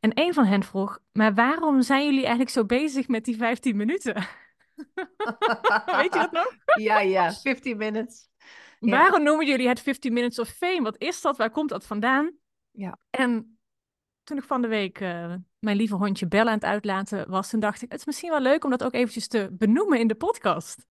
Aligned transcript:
En 0.00 0.10
een 0.14 0.34
van 0.34 0.44
hen 0.44 0.62
vroeg, 0.62 0.98
maar 1.12 1.34
waarom 1.34 1.82
zijn 1.82 2.04
jullie 2.04 2.20
eigenlijk 2.20 2.50
zo 2.50 2.64
bezig 2.64 3.08
met 3.08 3.24
die 3.24 3.36
15 3.36 3.76
minuten? 3.76 4.14
Weet 6.00 6.14
je 6.14 6.18
dat 6.20 6.32
nog? 6.32 6.54
Ja, 6.80 7.00
ja, 7.00 7.32
15 7.32 7.76
minutes. 7.76 8.28
Ja. 8.78 8.90
Waarom 8.90 9.22
noemen 9.22 9.46
jullie 9.46 9.68
het 9.68 9.80
15 9.80 10.12
minutes 10.12 10.38
of 10.38 10.48
fame? 10.48 10.82
Wat 10.82 10.98
is 10.98 11.20
dat? 11.20 11.36
Waar 11.36 11.50
komt 11.50 11.68
dat 11.68 11.86
vandaan? 11.86 12.32
Ja. 12.70 12.98
En 13.10 13.58
toen 14.22 14.36
ik 14.36 14.44
van 14.44 14.62
de 14.62 14.68
week 14.68 15.00
eh, 15.00 15.34
mijn 15.58 15.76
lieve 15.76 15.94
hondje 15.94 16.28
Bella 16.28 16.50
aan 16.50 16.54
het 16.54 16.64
uitlaten 16.64 17.30
was, 17.30 17.50
toen 17.50 17.60
dacht 17.60 17.82
ik, 17.82 17.90
het 17.90 18.00
is 18.00 18.06
misschien 18.06 18.30
wel 18.30 18.40
leuk 18.40 18.64
om 18.64 18.70
dat 18.70 18.84
ook 18.84 18.94
eventjes 18.94 19.28
te 19.28 19.48
benoemen 19.52 19.98
in 19.98 20.06
de 20.06 20.14
podcast. 20.14 20.86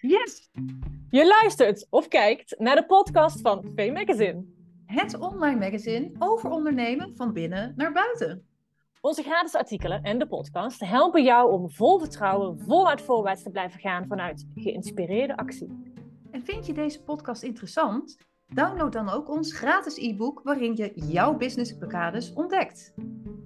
Yes! 0.00 0.50
Je 1.14 1.26
luistert 1.26 1.86
of 1.90 2.08
kijkt 2.08 2.58
naar 2.58 2.76
de 2.76 2.86
podcast 2.86 3.40
van 3.40 3.62
Fame 3.76 3.92
Magazine. 3.92 4.44
Het 4.86 5.18
online 5.18 5.58
magazine 5.58 6.10
over 6.18 6.50
ondernemen 6.50 7.16
van 7.16 7.32
binnen 7.32 7.72
naar 7.76 7.92
buiten. 7.92 8.46
Onze 9.00 9.22
gratis 9.22 9.54
artikelen 9.54 10.02
en 10.02 10.18
de 10.18 10.26
podcast 10.26 10.80
helpen 10.80 11.24
jou 11.24 11.52
om 11.52 11.70
vol 11.70 11.98
vertrouwen, 11.98 12.58
voluit 12.58 13.02
voorwaarts 13.02 13.42
te 13.42 13.50
blijven 13.50 13.80
gaan 13.80 14.06
vanuit 14.06 14.46
geïnspireerde 14.54 15.36
actie. 15.36 15.94
En 16.30 16.44
vind 16.44 16.66
je 16.66 16.72
deze 16.72 17.02
podcast 17.02 17.42
interessant? 17.42 18.16
Download 18.46 18.92
dan 18.92 19.08
ook 19.08 19.28
ons 19.28 19.56
gratis 19.56 19.96
e-book 19.96 20.40
waarin 20.42 20.76
je 20.76 20.92
jouw 20.94 21.36
business 21.36 21.76
blokkades 21.76 22.32
ontdekt. 22.32 22.92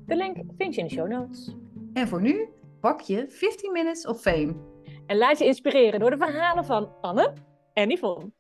De 0.07 0.17
link 0.17 0.37
vind 0.57 0.75
je 0.75 0.81
in 0.81 0.87
de 0.87 0.95
show 0.95 1.09
notes. 1.09 1.55
En 1.93 2.09
voor 2.09 2.21
nu 2.21 2.49
pak 2.81 3.01
je 3.01 3.25
15 3.29 3.73
minutes 3.73 4.07
of 4.07 4.21
fame. 4.21 4.55
En 5.07 5.17
laat 5.17 5.39
je 5.39 5.45
inspireren 5.45 6.01
door 6.01 6.11
de 6.11 6.17
verhalen 6.17 6.65
van 6.65 6.93
Anne 7.01 7.47
en 7.79 7.91
Yvonne. 7.91 8.33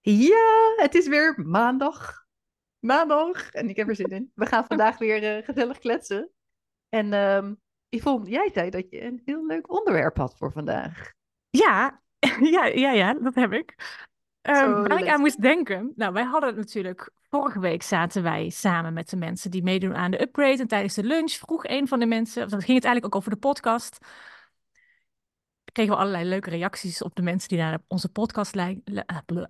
Ja, 0.00 0.72
het 0.76 0.94
is 0.94 1.08
weer 1.08 1.34
maandag. 1.44 2.24
Maandag. 2.78 3.50
En 3.50 3.68
ik 3.68 3.76
heb 3.76 3.88
er 3.88 3.96
zin 3.96 4.08
in. 4.08 4.30
We 4.34 4.46
gaan 4.46 4.64
vandaag 4.64 4.98
weer 4.98 5.36
uh, 5.36 5.44
gezellig 5.44 5.78
kletsen. 5.78 6.30
En 6.88 7.12
um, 7.12 7.60
Yvonne, 7.88 8.30
jij 8.30 8.50
zei 8.52 8.70
dat 8.70 8.90
je 8.90 9.02
een 9.02 9.22
heel 9.24 9.46
leuk 9.46 9.72
onderwerp 9.72 10.16
had 10.16 10.36
voor 10.36 10.52
vandaag. 10.52 11.12
Ja, 11.50 12.00
ja, 12.54 12.64
ja, 12.64 12.90
ja 12.90 13.14
dat 13.14 13.34
heb 13.34 13.52
ik. 13.52 13.74
Um, 14.42 14.88
waar 14.88 14.98
ik 14.98 15.08
aan 15.08 15.20
moest 15.20 15.42
denken. 15.42 15.92
Nou, 15.96 16.12
wij 16.12 16.24
hadden 16.24 16.48
het 16.48 16.58
natuurlijk. 16.58 17.10
Vorige 17.28 17.60
week 17.60 17.82
zaten 17.82 18.22
wij 18.22 18.48
samen 18.48 18.92
met 18.92 19.10
de 19.10 19.16
mensen 19.16 19.50
die 19.50 19.62
meedoen 19.62 19.94
aan 19.94 20.10
de 20.10 20.20
upgrade. 20.20 20.58
En 20.58 20.68
tijdens 20.68 20.94
de 20.94 21.04
lunch 21.04 21.32
vroeg 21.32 21.64
een 21.66 21.88
van 21.88 21.98
de 21.98 22.06
mensen. 22.06 22.44
Of 22.44 22.50
dan 22.50 22.62
ging 22.62 22.76
het 22.76 22.84
eigenlijk 22.84 23.14
ook 23.14 23.20
over 23.20 23.30
de 23.30 23.46
podcast. 23.46 23.98
Kregen 25.74 25.92
we 25.92 25.98
allerlei 25.98 26.28
leuke 26.28 26.50
reacties 26.50 27.02
op 27.02 27.14
de 27.14 27.22
mensen 27.22 27.48
die 27.48 27.58
naar 27.58 27.78
onze 27.88 28.08
podcast 28.08 28.54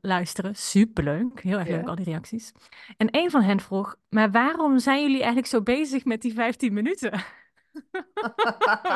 luisteren. 0.01 0.57
Superleuk. 0.57 1.43
Heel 1.43 1.59
erg 1.59 1.69
leuk, 1.69 1.89
al 1.89 1.95
die 1.95 2.05
reacties. 2.05 2.53
En 2.97 3.09
een 3.11 3.31
van 3.31 3.43
hen 3.43 3.61
vroeg: 3.61 3.97
Maar 4.09 4.31
waarom 4.31 4.79
zijn 4.79 5.01
jullie 5.01 5.17
eigenlijk 5.17 5.47
zo 5.47 5.63
bezig 5.63 6.05
met 6.05 6.23
die 6.23 6.33
15 6.33 6.73
minuten? 6.73 7.11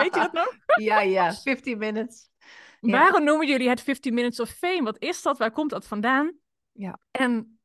Weet 0.00 0.14
je 0.14 0.20
dat 0.20 0.32
nog? 0.32 0.56
Ja, 0.80 1.00
ja, 1.00 1.34
15 1.34 1.78
minutes. 1.78 2.30
Waarom 2.80 3.24
noemen 3.24 3.46
jullie 3.46 3.68
het 3.68 3.82
15 3.82 4.14
minutes 4.14 4.40
of 4.40 4.50
fame? 4.50 4.82
Wat 4.82 5.02
is 5.02 5.22
dat? 5.22 5.38
Waar 5.38 5.52
komt 5.52 5.70
dat 5.70 5.86
vandaan? 5.86 6.36
Ja. 6.72 6.98
En 7.10 7.60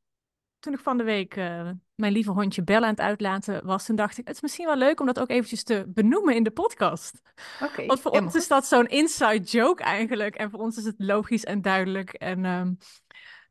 toen 0.59 0.73
ik 0.73 0.79
van 0.79 0.97
de 0.97 1.03
week 1.03 1.35
uh, 1.35 1.69
mijn 1.95 2.13
lieve 2.13 2.31
hondje 2.31 2.63
Bella 2.63 2.85
aan 2.85 2.91
het 2.91 2.99
uitlaten 2.99 3.65
was, 3.65 3.85
toen 3.85 3.95
dacht 3.95 4.17
ik, 4.17 4.27
het 4.27 4.35
is 4.35 4.41
misschien 4.41 4.65
wel 4.65 4.77
leuk 4.77 4.99
om 4.99 5.05
dat 5.05 5.19
ook 5.19 5.29
eventjes 5.29 5.63
te 5.63 5.85
benoemen 5.87 6.35
in 6.35 6.43
de 6.43 6.51
podcast. 6.51 7.21
Okay, 7.61 7.85
Want 7.85 7.99
voor 7.99 8.11
ons 8.11 8.35
is 8.35 8.47
dat 8.47 8.65
zo'n 8.65 8.87
inside 8.87 9.39
joke 9.43 9.83
eigenlijk. 9.83 10.35
En 10.35 10.49
voor 10.49 10.59
ons 10.59 10.77
is 10.77 10.83
het 10.83 10.95
logisch 10.97 11.43
en 11.43 11.61
duidelijk. 11.61 12.13
En 12.13 12.45
um, 12.45 12.77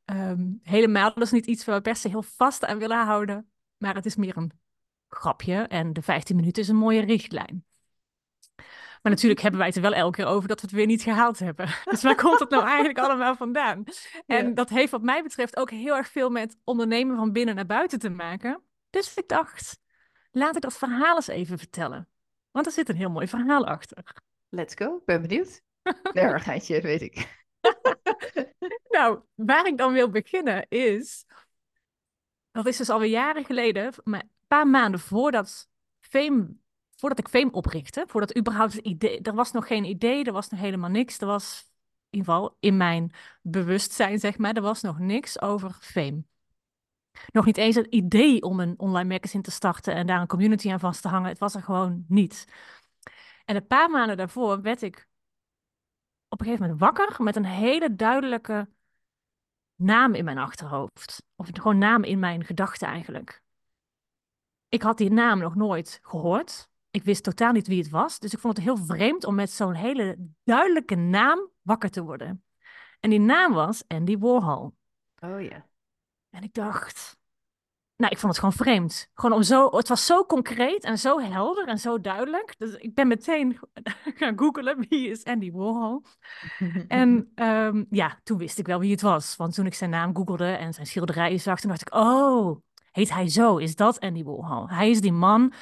um, 0.04 0.60
helemaal, 0.62 1.14
dat 1.14 1.22
is 1.22 1.30
niet 1.30 1.46
iets 1.46 1.64
waar 1.64 1.76
we 1.76 1.82
per 1.82 1.96
se 1.96 2.08
heel 2.08 2.22
vast 2.22 2.64
aan 2.64 2.78
willen 2.78 3.04
houden. 3.04 3.50
Maar 3.76 3.94
het 3.94 4.06
is 4.06 4.16
meer 4.16 4.36
een 4.36 4.52
grapje. 5.08 5.54
En 5.54 5.92
de 5.92 6.02
15 6.02 6.36
minuten 6.36 6.62
is 6.62 6.68
een 6.68 6.76
mooie 6.76 7.04
richtlijn. 7.04 7.64
Maar 9.02 9.12
natuurlijk 9.12 9.40
hebben 9.40 9.60
wij 9.60 9.68
het 9.68 9.76
er 9.76 9.82
wel 9.82 9.94
elke 9.94 10.16
keer 10.16 10.26
over 10.26 10.48
dat 10.48 10.60
we 10.60 10.66
het 10.66 10.76
weer 10.76 10.86
niet 10.86 11.02
gehaald 11.02 11.38
hebben. 11.38 11.66
Dus 11.90 12.02
waar 12.02 12.14
komt 12.14 12.38
het 12.38 12.50
nou 12.50 12.64
eigenlijk 12.64 12.98
allemaal 12.98 13.36
vandaan? 13.36 13.84
En 14.26 14.48
ja. 14.48 14.54
dat 14.54 14.68
heeft 14.68 14.90
wat 14.90 15.02
mij 15.02 15.22
betreft 15.22 15.56
ook 15.56 15.70
heel 15.70 15.96
erg 15.96 16.08
veel 16.08 16.30
met 16.30 16.56
ondernemen 16.64 17.16
van 17.16 17.32
binnen 17.32 17.54
naar 17.54 17.66
buiten 17.66 17.98
te 17.98 18.10
maken. 18.10 18.62
Dus 18.90 19.14
ik 19.14 19.28
dacht, 19.28 19.80
laat 20.30 20.56
ik 20.56 20.62
dat 20.62 20.78
verhaal 20.78 21.16
eens 21.16 21.26
even 21.26 21.58
vertellen. 21.58 22.08
Want 22.50 22.66
er 22.66 22.72
zit 22.72 22.88
een 22.88 22.96
heel 22.96 23.10
mooi 23.10 23.28
verhaal 23.28 23.66
achter. 23.66 24.04
Let's 24.48 24.74
go, 24.74 24.96
ik 24.96 25.04
ben 25.04 25.22
benieuwd. 25.22 25.62
Nerigheidje, 26.12 26.80
weet 26.80 27.02
ik. 27.02 27.44
nou, 28.96 29.20
waar 29.34 29.66
ik 29.66 29.78
dan 29.78 29.92
wil 29.92 30.10
beginnen 30.10 30.66
is... 30.68 31.24
Dat 32.50 32.66
is 32.66 32.76
dus 32.76 32.90
alweer 32.90 33.10
jaren 33.10 33.44
geleden, 33.44 33.92
maar 34.04 34.20
een 34.20 34.46
paar 34.46 34.66
maanden 34.66 35.00
voordat 35.00 35.68
Fame 36.00 36.56
voordat 37.02 37.18
ik 37.18 37.28
Fame 37.28 37.52
oprichtte, 37.52 38.04
voordat 38.08 38.36
überhaupt 38.36 38.72
het 38.72 38.84
idee, 38.84 39.20
er 39.20 39.34
was 39.34 39.52
nog 39.52 39.66
geen 39.66 39.84
idee, 39.84 40.24
er 40.24 40.32
was 40.32 40.48
nog 40.48 40.60
helemaal 40.60 40.90
niks. 40.90 41.18
Er 41.18 41.26
was 41.26 41.70
in 42.10 42.18
ieder 42.18 42.32
geval 42.32 42.56
in 42.60 42.76
mijn 42.76 43.12
bewustzijn, 43.40 44.18
zeg 44.18 44.38
maar, 44.38 44.54
er 44.54 44.62
was 44.62 44.82
nog 44.82 44.98
niks 44.98 45.40
over 45.40 45.76
Fame. 45.80 46.24
Nog 47.32 47.44
niet 47.44 47.56
eens 47.56 47.74
het 47.74 47.86
idee 47.86 48.42
om 48.42 48.60
een 48.60 48.78
online 48.78 49.08
magazine 49.08 49.42
te 49.42 49.50
starten 49.50 49.94
en 49.94 50.06
daar 50.06 50.20
een 50.20 50.26
community 50.26 50.72
aan 50.72 50.80
vast 50.80 51.02
te 51.02 51.08
hangen. 51.08 51.28
Het 51.28 51.38
was 51.38 51.54
er 51.54 51.62
gewoon 51.62 52.04
niet. 52.08 52.46
En 53.44 53.56
een 53.56 53.66
paar 53.66 53.90
maanden 53.90 54.16
daarvoor 54.16 54.60
werd 54.60 54.82
ik 54.82 55.08
op 56.28 56.40
een 56.40 56.46
gegeven 56.46 56.68
moment 56.68 56.80
wakker 56.80 57.22
met 57.22 57.36
een 57.36 57.44
hele 57.44 57.94
duidelijke 57.94 58.68
naam 59.74 60.14
in 60.14 60.24
mijn 60.24 60.38
achterhoofd. 60.38 61.22
Of 61.36 61.48
gewoon 61.52 61.78
naam 61.78 62.04
in 62.04 62.18
mijn 62.18 62.44
gedachten 62.44 62.88
eigenlijk. 62.88 63.42
Ik 64.68 64.82
had 64.82 64.98
die 64.98 65.10
naam 65.10 65.38
nog 65.38 65.54
nooit 65.54 65.98
gehoord. 66.02 66.70
Ik 66.92 67.04
wist 67.04 67.22
totaal 67.22 67.52
niet 67.52 67.66
wie 67.66 67.82
het 67.82 67.90
was. 67.90 68.18
Dus 68.18 68.32
ik 68.32 68.38
vond 68.38 68.56
het 68.56 68.66
heel 68.66 68.76
vreemd 68.76 69.24
om 69.24 69.34
met 69.34 69.50
zo'n 69.50 69.74
hele 69.74 70.16
duidelijke 70.44 70.94
naam 70.94 71.50
wakker 71.62 71.90
te 71.90 72.02
worden. 72.02 72.44
En 73.00 73.10
die 73.10 73.20
naam 73.20 73.52
was 73.52 73.84
Andy 73.88 74.18
Warhol. 74.18 74.74
Oh 75.20 75.42
ja. 75.42 75.66
En 76.30 76.42
ik 76.42 76.54
dacht, 76.54 77.16
nou, 77.96 78.12
ik 78.12 78.18
vond 78.18 78.36
het 78.36 78.44
gewoon 78.44 78.66
vreemd. 78.66 79.10
Gewoon 79.14 79.36
om 79.36 79.42
zo, 79.42 79.76
het 79.76 79.88
was 79.88 80.06
zo 80.06 80.24
concreet 80.24 80.84
en 80.84 80.98
zo 80.98 81.20
helder 81.20 81.68
en 81.68 81.78
zo 81.78 82.00
duidelijk. 82.00 82.54
Dus 82.58 82.74
ik 82.74 82.94
ben 82.94 83.08
meteen 83.08 83.58
gaan 84.18 84.38
googlen 84.38 84.86
wie 84.88 85.08
is 85.08 85.24
Andy 85.24 85.52
Warhol. 85.52 86.02
en 86.88 87.32
um, 87.34 87.86
ja, 87.90 88.20
toen 88.22 88.38
wist 88.38 88.58
ik 88.58 88.66
wel 88.66 88.78
wie 88.78 88.90
het 88.90 89.00
was. 89.00 89.36
Want 89.36 89.54
toen 89.54 89.66
ik 89.66 89.74
zijn 89.74 89.90
naam 89.90 90.16
googelde 90.16 90.50
en 90.50 90.74
zijn 90.74 90.86
schilderijen 90.86 91.40
zag, 91.40 91.60
toen 91.60 91.70
dacht 91.70 91.80
ik, 91.80 91.94
oh, 91.94 92.60
heet 92.90 93.10
hij 93.10 93.28
zo? 93.28 93.56
Is 93.56 93.76
dat 93.76 94.00
Andy 94.00 94.24
Warhol? 94.24 94.68
Hij 94.68 94.90
is 94.90 95.00
die 95.00 95.12
man 95.12 95.52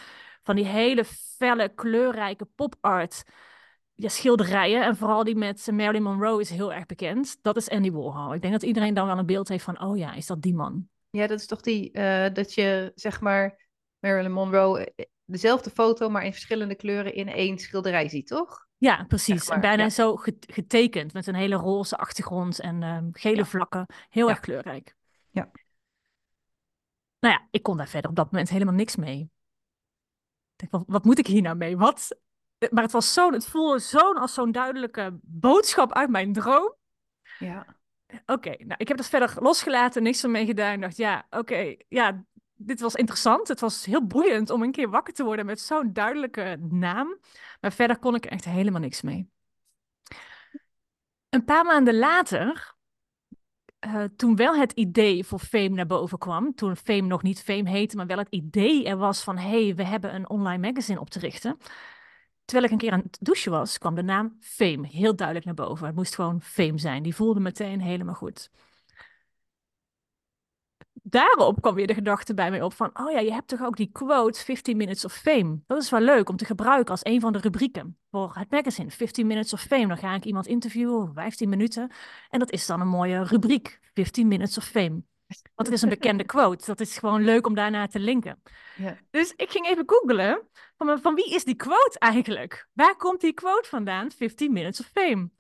van 0.51 0.63
die 0.63 0.69
hele 0.69 1.05
felle, 1.37 1.69
kleurrijke 1.75 2.45
pop-art 2.45 3.23
ja, 3.95 4.09
schilderijen. 4.09 4.85
En 4.85 4.97
vooral 4.97 5.25
die 5.25 5.37
met 5.37 5.69
Marilyn 5.73 6.03
Monroe 6.03 6.41
is 6.41 6.51
heel 6.51 6.73
erg 6.73 6.87
bekend. 6.87 7.39
Dat 7.43 7.57
is 7.57 7.69
Andy 7.69 7.91
Warhol. 7.91 8.35
Ik 8.35 8.41
denk 8.41 8.53
dat 8.53 8.63
iedereen 8.63 8.95
dan 8.95 9.07
wel 9.07 9.19
een 9.19 9.27
beeld 9.27 9.49
heeft 9.49 9.65
van, 9.65 9.83
oh 9.83 9.97
ja, 9.97 10.15
is 10.15 10.27
dat 10.27 10.43
die 10.43 10.55
man? 10.55 10.89
Ja, 11.11 11.27
dat 11.27 11.39
is 11.39 11.47
toch 11.47 11.61
die, 11.61 11.91
uh, 11.93 12.27
dat 12.33 12.55
je 12.55 12.93
zeg 12.95 13.21
maar 13.21 13.69
Marilyn 13.99 14.33
Monroe, 14.33 14.95
dezelfde 15.25 15.71
foto, 15.71 16.09
maar 16.09 16.25
in 16.25 16.33
verschillende 16.33 16.75
kleuren 16.75 17.15
in 17.15 17.29
één 17.29 17.59
schilderij 17.59 18.09
ziet, 18.09 18.27
toch? 18.27 18.67
Ja, 18.77 19.05
precies. 19.09 19.47
Maar, 19.47 19.55
en 19.57 19.63
bijna 19.63 19.83
ja. 19.83 19.89
zo 19.89 20.17
getekend 20.47 21.13
met 21.13 21.27
een 21.27 21.35
hele 21.35 21.57
roze 21.57 21.97
achtergrond 21.97 22.61
en 22.61 22.83
um, 22.83 23.09
gele 23.13 23.37
ja. 23.37 23.45
vlakken. 23.45 23.87
Heel 24.09 24.29
erg 24.29 24.41
kleurrijk. 24.41 24.95
Ja. 25.31 25.51
Nou 27.21 27.35
ja, 27.35 27.49
ik 27.51 27.63
kon 27.63 27.77
daar 27.77 27.89
verder 27.89 28.11
op 28.11 28.17
dat 28.17 28.31
moment 28.31 28.51
helemaal 28.51 28.75
niks 28.75 28.97
mee 28.97 29.31
denk, 30.61 30.73
wat, 30.73 30.85
wat 30.87 31.05
moet 31.05 31.19
ik 31.19 31.27
hier 31.27 31.43
nou 31.43 31.57
mee? 31.57 31.77
Wat? 31.77 32.19
Maar 32.71 32.83
het 32.83 32.93
was 32.93 33.13
zo'n, 33.13 33.33
het 33.33 33.47
voelde 33.47 33.79
zo'n 33.79 34.17
als 34.17 34.35
zo'n 34.35 34.53
duidelijke 34.53 35.19
boodschap 35.23 35.93
uit 35.93 36.11
mijn 36.11 36.33
droom. 36.33 36.75
Ja. 37.39 37.79
Oké, 38.11 38.33
okay, 38.33 38.57
nou, 38.59 38.75
ik 38.77 38.89
heb 38.89 38.97
dat 38.97 39.09
verder 39.09 39.35
losgelaten, 39.39 40.03
niks 40.03 40.23
ermee 40.23 40.47
gedaan. 40.47 40.75
Ik 40.75 40.81
dacht, 40.81 40.97
ja, 40.97 41.27
oké, 41.31 41.39
okay, 41.39 41.85
ja, 41.89 42.25
dit 42.55 42.81
was 42.81 42.95
interessant. 42.95 43.49
Het 43.49 43.61
was 43.61 43.85
heel 43.85 44.07
boeiend 44.07 44.51
om 44.51 44.63
een 44.63 44.73
keer 44.73 44.91
wakker 44.91 45.15
te 45.15 45.25
worden 45.25 45.47
met 45.47 45.61
zo'n 45.61 45.93
duidelijke 45.93 46.57
naam. 46.71 47.19
Maar 47.61 47.73
verder 47.73 47.99
kon 47.99 48.15
ik 48.15 48.27
echt 48.27 48.45
helemaal 48.45 48.81
niks 48.81 49.03
mee. 49.03 49.31
Een 51.29 51.45
paar 51.45 51.65
maanden 51.65 51.99
later 51.99 52.75
uh, 53.95 54.05
toen 54.17 54.37
wel 54.37 54.57
het 54.57 54.73
idee 54.73 55.25
voor 55.25 55.39
Fame 55.39 55.69
naar 55.69 55.87
boven 55.87 56.19
kwam, 56.19 56.55
toen 56.55 56.77
Fame 56.77 57.01
nog 57.01 57.23
niet 57.23 57.43
Fame 57.43 57.71
heette, 57.71 57.97
maar 57.97 58.07
wel 58.07 58.19
het 58.19 58.31
idee 58.31 58.85
er 58.85 58.97
was 58.97 59.23
van, 59.23 59.37
hé, 59.37 59.65
hey, 59.65 59.75
we 59.75 59.85
hebben 59.85 60.15
een 60.15 60.29
online 60.29 60.67
magazine 60.69 61.01
op 61.01 61.11
te 61.11 61.19
richten. 61.19 61.59
Terwijl 62.45 62.67
ik 62.67 62.73
een 62.73 62.87
keer 62.87 62.93
aan 62.93 63.03
het 63.03 63.19
douchen 63.21 63.51
was, 63.51 63.79
kwam 63.79 63.95
de 63.95 64.03
naam 64.03 64.37
Fame 64.41 64.87
heel 64.87 65.17
duidelijk 65.17 65.47
naar 65.47 65.67
boven. 65.67 65.87
Het 65.87 65.95
moest 65.95 66.15
gewoon 66.15 66.43
Fame 66.43 66.79
zijn. 66.79 67.03
Die 67.03 67.15
voelde 67.15 67.41
meteen 67.41 67.81
helemaal 67.81 68.15
goed. 68.15 68.51
Daarop 71.11 71.61
kwam 71.61 71.75
weer 71.75 71.87
de 71.87 71.95
gedachte 71.95 72.35
bij 72.35 72.51
mij 72.51 72.63
op 72.63 72.73
van, 72.73 72.91
oh 72.93 73.11
ja, 73.11 73.19
je 73.19 73.33
hebt 73.33 73.49
toch 73.49 73.63
ook 73.63 73.77
die 73.77 73.91
quote 73.93 74.45
15 74.45 74.77
Minutes 74.77 75.05
of 75.05 75.13
Fame. 75.13 75.61
Dat 75.67 75.83
is 75.83 75.91
wel 75.91 76.01
leuk 76.01 76.29
om 76.29 76.37
te 76.37 76.45
gebruiken 76.45 76.91
als 76.91 77.05
een 77.05 77.21
van 77.21 77.33
de 77.33 77.39
rubrieken 77.39 77.99
voor 78.11 78.35
het 78.35 78.51
magazine. 78.51 78.91
15 78.91 79.27
Minutes 79.27 79.53
of 79.53 79.61
Fame. 79.61 79.87
Dan 79.87 79.99
ga 79.99 80.15
ik 80.15 80.25
iemand 80.25 80.47
interviewen, 80.47 81.13
15 81.15 81.49
minuten. 81.49 81.91
En 82.29 82.39
dat 82.39 82.51
is 82.51 82.67
dan 82.67 82.81
een 82.81 82.89
mooie 82.89 83.25
rubriek, 83.25 83.79
15 83.95 84.29
Minutes 84.29 84.59
of 84.59 84.65
Fame. 84.65 85.03
Want 85.55 85.69
het 85.69 85.73
is 85.73 85.83
een 85.83 85.89
bekende 85.89 86.25
quote. 86.35 86.67
Dat 86.67 86.81
is 86.81 86.99
gewoon 86.99 87.25
leuk 87.25 87.47
om 87.47 87.55
daarna 87.55 87.87
te 87.87 88.01
linken. 88.01 88.43
Ja. 88.77 88.97
Dus 89.11 89.33
ik 89.37 89.51
ging 89.51 89.67
even 89.67 89.85
googlen 89.87 90.49
van, 90.77 91.01
van 91.01 91.15
wie 91.15 91.35
is 91.35 91.45
die 91.45 91.57
quote 91.57 91.99
eigenlijk? 91.99 92.69
Waar 92.73 92.97
komt 92.97 93.21
die 93.21 93.33
quote 93.33 93.69
vandaan? 93.69 94.11
15 94.11 94.53
Minutes 94.53 94.81
of 94.81 94.87
Fame. 94.87 95.31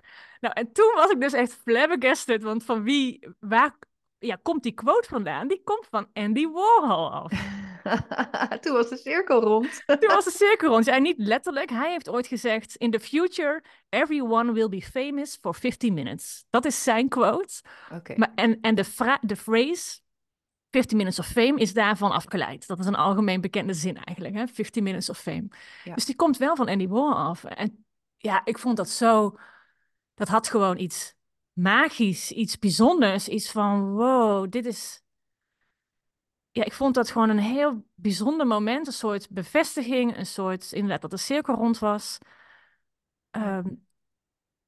Nou, 0.40 0.54
en 0.54 0.72
toen 0.72 0.92
was 0.94 1.10
ik 1.10 1.20
dus 1.20 1.32
echt 1.32 1.58
flabbergasted, 1.64 2.42
want 2.42 2.64
van 2.64 2.82
wie, 2.82 3.28
waar 3.38 3.76
ja, 4.20 4.38
komt 4.42 4.62
die 4.62 4.72
quote 4.72 5.08
vandaan? 5.08 5.48
Die 5.48 5.62
komt 5.64 5.86
van 5.90 6.08
Andy 6.12 6.46
Warhol 6.46 7.12
af. 7.12 7.32
Toen 8.60 8.72
was 8.72 8.88
de 8.88 8.96
cirkel 8.96 9.40
rond. 9.40 9.82
Toen 10.00 10.14
was 10.14 10.24
de 10.24 10.30
cirkel 10.30 10.68
rond. 10.68 10.84
Ja, 10.84 10.98
niet 10.98 11.18
letterlijk. 11.18 11.70
Hij 11.70 11.90
heeft 11.90 12.08
ooit 12.08 12.26
gezegd: 12.26 12.76
In 12.76 12.90
the 12.90 13.00
future, 13.00 13.64
everyone 13.88 14.52
will 14.52 14.68
be 14.68 14.82
famous 14.82 15.38
for 15.40 15.54
15 15.54 15.94
minutes. 15.94 16.44
Dat 16.50 16.64
is 16.64 16.82
zijn 16.82 17.08
quote. 17.08 17.62
Oké. 17.92 18.14
Maar, 18.16 18.32
en 18.34 18.60
en 18.60 18.74
de, 18.74 19.18
de 19.20 19.36
phrase 19.36 20.00
15 20.70 20.96
minutes 20.96 21.18
of 21.18 21.26
fame 21.26 21.58
is 21.58 21.72
daarvan 21.72 22.10
afgeleid. 22.10 22.66
Dat 22.66 22.78
is 22.78 22.86
een 22.86 22.94
algemeen 22.94 23.40
bekende 23.40 23.74
zin 23.74 23.96
eigenlijk, 23.96 24.34
hè? 24.34 24.46
15 24.46 24.82
minutes 24.82 25.10
of 25.10 25.18
fame. 25.18 25.48
Ja. 25.84 25.94
Dus 25.94 26.04
die 26.04 26.16
komt 26.16 26.36
wel 26.36 26.56
van 26.56 26.68
Andy 26.68 26.88
Warhol 26.88 27.14
af. 27.14 27.44
En 27.44 27.84
ja, 28.16 28.40
ik 28.44 28.58
vond 28.58 28.76
dat 28.76 28.88
zo... 28.88 29.38
Dat 30.14 30.28
had 30.28 30.48
gewoon 30.48 30.78
iets 30.78 31.14
magisch, 31.62 32.30
iets 32.30 32.58
bijzonders. 32.58 33.28
Iets 33.28 33.50
van, 33.50 33.92
wow, 33.92 34.50
dit 34.50 34.66
is... 34.66 35.02
Ja, 36.50 36.64
ik 36.64 36.72
vond 36.72 36.94
dat 36.94 37.10
gewoon 37.10 37.28
een 37.28 37.38
heel 37.38 37.84
bijzonder 37.94 38.46
moment. 38.46 38.86
Een 38.86 38.92
soort 38.92 39.30
bevestiging, 39.30 40.16
een 40.16 40.26
soort, 40.26 40.72
inderdaad, 40.72 41.00
dat 41.00 41.10
de 41.10 41.16
cirkel 41.16 41.54
rond 41.54 41.78
was. 41.78 42.18
Ehm, 43.30 43.68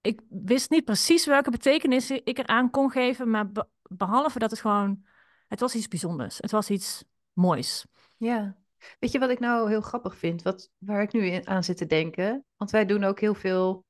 ik 0.01 0.21
wist 0.29 0.71
niet 0.71 0.85
precies 0.85 1.27
welke 1.27 1.51
betekenis 1.51 2.11
ik 2.11 2.39
eraan 2.39 2.71
kon 2.71 2.91
geven, 2.91 3.31
maar 3.31 3.53
be- 3.53 3.69
behalve 3.83 4.39
dat 4.39 4.51
het 4.51 4.61
gewoon, 4.61 5.05
het 5.49 5.61
was 5.61 5.75
iets 5.75 5.89
bijzonders. 5.89 6.39
Het 6.39 6.51
was 6.51 6.71
iets 6.71 7.05
moois. 7.33 7.87
Ja. 8.17 8.57
Weet 8.99 9.13
je 9.13 9.19
wat 9.19 9.31
ik 9.31 9.41
nou 9.41 9.69
heel 9.69 9.81
grappig 9.81 10.17
vind? 10.17 10.43
Wat, 10.43 10.71
waar 10.79 11.03
ik 11.03 11.13
nu 11.13 11.41
aan 11.45 11.65
zit 11.65 11.77
te 11.77 11.87
denken? 11.87 12.45
Want 12.57 12.71
wij 12.71 12.87
doen 12.87 13.05
ook 13.05 13.21
heel 13.21 13.35
veel, 13.35 13.85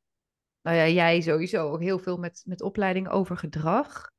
nou 0.62 0.76
ja, 0.76 0.88
jij 0.88 1.20
sowieso, 1.20 1.70
ook 1.70 1.80
heel 1.80 1.98
veel 1.98 2.16
met, 2.16 2.42
met 2.46 2.62
opleiding 2.62 3.08
over 3.08 3.36
gedrag. 3.36 4.10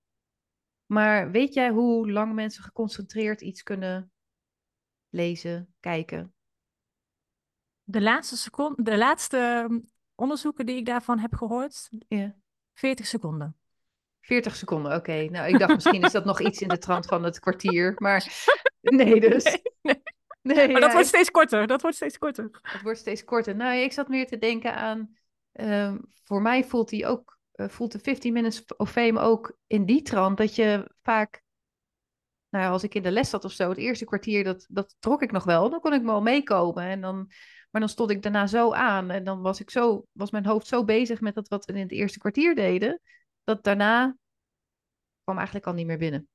Maar 0.85 1.31
weet 1.31 1.53
jij 1.53 1.69
hoe 1.69 2.11
lang 2.11 2.33
mensen 2.33 2.63
geconcentreerd 2.63 3.41
iets 3.41 3.63
kunnen 3.63 4.11
lezen, 5.09 5.73
kijken? 5.79 6.33
De 7.83 8.01
laatste 8.01 8.37
seconde, 8.37 8.83
de 8.83 8.97
laatste 8.97 9.67
um, 9.69 9.89
onderzoeken 10.15 10.65
die 10.65 10.77
ik 10.77 10.85
daarvan 10.85 11.19
heb 11.19 11.33
gehoord, 11.33 11.89
Ja. 12.07 12.35
40 12.73 13.05
seconden. 13.05 13.57
40 14.21 14.55
seconden, 14.55 14.95
oké. 14.95 15.13
Nou, 15.31 15.47
ik 15.53 15.59
dacht 15.59 15.73
misschien 15.73 16.03
is 16.03 16.11
dat 16.11 16.25
nog 16.25 16.41
iets 16.41 16.61
in 16.61 16.67
de 16.67 16.77
trant 16.77 17.05
van 17.05 17.23
het 17.23 17.39
kwartier, 17.39 17.93
maar 17.97 18.47
nee 18.81 19.19
dus. 19.19 19.43
Nee, 19.43 19.61
nee. 19.81 20.01
Nee, 20.41 20.71
Maar 20.71 20.81
dat 20.81 20.91
wordt 20.91 21.07
steeds 21.07 21.31
korter. 21.31 21.67
Dat 21.67 21.81
wordt 21.81 21.95
steeds 21.95 22.17
korter. 22.17 22.49
Het 22.61 22.81
wordt 22.81 22.99
steeds 22.99 23.23
korter. 23.23 23.55
Nou, 23.55 23.75
ik 23.75 23.91
zat 23.91 24.07
meer 24.07 24.27
te 24.27 24.37
denken 24.37 24.75
aan. 24.75 25.15
Ehm, 25.53 25.97
voor 26.23 26.41
mij 26.41 26.63
voelt 26.63 26.89
die 26.89 27.05
ook. 27.05 27.37
eh, 27.51 27.69
voelt 27.69 27.91
de 27.91 27.99
15 27.99 28.33
Minutes 28.33 28.65
of 28.77 28.91
Fame 28.91 29.19
ook 29.19 29.57
in 29.67 29.85
die 29.85 30.01
trant 30.01 30.37
dat 30.37 30.55
je 30.55 30.91
vaak. 31.01 31.41
Nou 32.49 32.63
ja, 32.65 32.71
als 32.71 32.83
ik 32.83 32.95
in 32.95 33.03
de 33.03 33.11
les 33.11 33.29
zat 33.29 33.45
of 33.45 33.51
zo, 33.51 33.69
het 33.69 33.77
eerste 33.77 34.05
kwartier, 34.05 34.43
dat, 34.43 34.65
dat 34.69 34.95
trok 34.99 35.21
ik 35.21 35.31
nog 35.31 35.43
wel. 35.43 35.69
Dan 35.69 35.79
kon 35.79 35.93
ik 35.93 36.01
wel 36.03 36.21
meekomen. 36.21 36.83
En 36.83 37.01
dan, 37.01 37.15
maar 37.71 37.81
dan 37.81 37.89
stond 37.89 38.09
ik 38.09 38.21
daarna 38.21 38.47
zo 38.47 38.73
aan. 38.73 39.09
En 39.11 39.23
dan 39.23 39.41
was, 39.41 39.59
ik 39.59 39.69
zo, 39.69 40.05
was 40.11 40.31
mijn 40.31 40.45
hoofd 40.45 40.67
zo 40.67 40.83
bezig 40.83 41.21
met 41.21 41.35
dat 41.35 41.47
wat 41.47 41.65
we 41.65 41.73
in 41.73 41.79
het 41.79 41.91
eerste 41.91 42.19
kwartier 42.19 42.55
deden. 42.55 42.99
Dat 43.43 43.63
daarna 43.63 44.17
kwam 45.23 45.35
eigenlijk 45.35 45.67
al 45.67 45.73
niet 45.73 45.85
meer 45.85 45.97
binnen. 45.97 46.27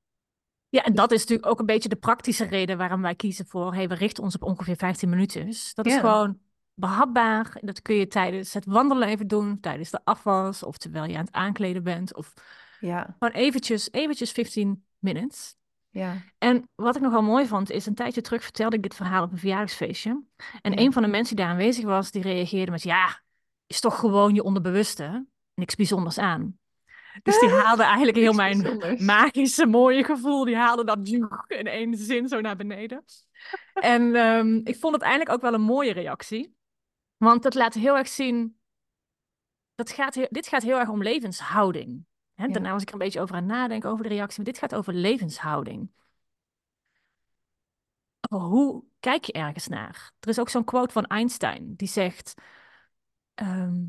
Ja, 0.69 0.85
en 0.85 0.95
dat 0.95 1.13
is 1.13 1.21
natuurlijk 1.21 1.49
ook 1.49 1.59
een 1.59 1.67
beetje 1.67 1.89
de 1.89 1.97
praktische 1.97 2.45
reden 2.45 2.79
waarom 2.79 3.03
wij 3.03 3.15
kiezen 3.15 3.47
voor, 3.47 3.75
hey, 3.75 3.89
we 3.89 3.95
richten 3.95 4.23
ons 4.23 4.35
op 4.35 4.43
ongeveer 4.43 4.77
15 4.77 5.09
minuten. 5.09 5.47
Dus 5.47 5.75
dat 5.75 5.87
is 5.87 5.93
gewoon 5.97 6.39
behapbaar. 6.79 7.57
Dat 7.61 7.83
kun 7.83 7.95
je 7.95 8.07
tijdens 8.07 8.53
het 8.55 8.65
wandelen 8.67 9.09
even 9.09 9.27
doen, 9.27 9.61
tijdens 9.61 9.91
de 9.91 10.01
afwas, 10.05 10.63
of 10.63 10.79
terwijl 10.79 11.05
je 11.05 11.17
aan 11.17 11.25
het 11.25 11.35
aankleden 11.35 11.83
bent, 11.83 12.15
of 12.17 12.33
Ja, 12.81 13.17
gewoon 13.19 13.35
eventjes, 13.35 13.93
eventjes 13.93 14.33
15 14.33 14.85
minutes. 14.99 15.55
ja. 15.91 16.17
En 16.39 16.69
wat 16.75 16.97
ik 16.97 17.03
nogal 17.03 17.23
mooi 17.23 17.47
vond, 17.47 17.71
is 17.71 17.87
een 17.87 17.95
tijdje 17.95 18.21
terug 18.21 18.43
vertelde 18.43 18.77
ik 18.77 18.83
dit 18.83 18.95
verhaal 18.95 19.23
op 19.23 19.33
een 19.33 19.39
verjaardagsfeestje. 19.39 20.23
En 20.63 20.73
Ja. 20.73 20.79
een 20.79 20.93
van 20.93 21.03
de 21.03 21.09
mensen 21.09 21.37
die 21.37 21.45
daar 21.45 21.55
aanwezig 21.55 21.85
was, 21.85 22.11
die 22.11 22.23
reageerde 22.23 22.71
met, 22.71 22.83
ja, 22.83 23.21
is 23.67 23.81
toch 23.81 23.99
gewoon 23.99 24.35
je 24.35 24.43
onderbewuste, 24.43 25.27
niks 25.55 25.75
bijzonders 25.75 26.19
aan. 26.19 26.59
Dus 27.23 27.39
die 27.41 27.49
haalde 27.61 27.83
eigenlijk 27.83 28.17
heel 28.17 28.33
mijn 28.33 28.63
bijzonders. 28.63 29.01
magische, 29.01 29.67
mooie 29.67 30.05
gevoel, 30.05 30.45
die 30.45 30.57
haalde 30.57 30.85
dat 30.85 31.09
in 31.49 31.67
één 31.67 31.97
zin 31.97 32.29
zo 32.29 32.41
naar 32.41 32.57
beneden. 32.57 33.05
En 33.75 34.15
ehm, 34.15 34.61
ik 34.65 34.77
vond 34.77 34.95
het 34.95 35.03
eigenlijk 35.03 35.33
ook 35.35 35.43
wel 35.43 35.55
een 35.55 35.67
mooie 35.67 35.93
reactie. 35.93 36.57
Want 37.19 37.45
het 37.45 37.55
laat 37.55 37.75
heel 37.75 37.97
erg 37.97 38.09
zien, 38.09 38.59
dat 39.75 39.91
gaat, 39.91 40.15
heel- 40.15 40.29
dit 40.31 40.47
gaat 40.49 40.63
heel 40.63 40.79
erg 40.79 40.89
om 40.89 41.03
levenshouding. 41.03 42.07
Hè, 42.35 42.45
Ja. 42.45 42.53
Daarna 42.53 42.73
was 42.73 42.83
ik 42.83 42.89
er 42.89 42.95
een 42.95 43.01
beetje 43.01 43.21
over 43.21 43.35
aan 43.35 43.47
nadenken 43.47 43.91
over 43.91 44.03
de 44.03 44.09
reactie, 44.09 44.37
maar 44.43 44.53
dit 44.53 44.59
gaat 44.61 44.75
over 44.75 44.95
levenshouding. 44.95 45.91
Hoe 48.29 48.85
kijk 49.01 49.25
je 49.25 49.33
ergens 49.33 49.69
naar? 49.69 50.13
Er 50.21 50.29
is 50.29 50.39
ook 50.39 50.49
zo'n 50.49 50.65
quote 50.65 50.93
van 50.93 51.05
Einstein 51.07 51.75
die 51.77 51.89
zegt: 51.89 52.35
ehm, 53.35 53.85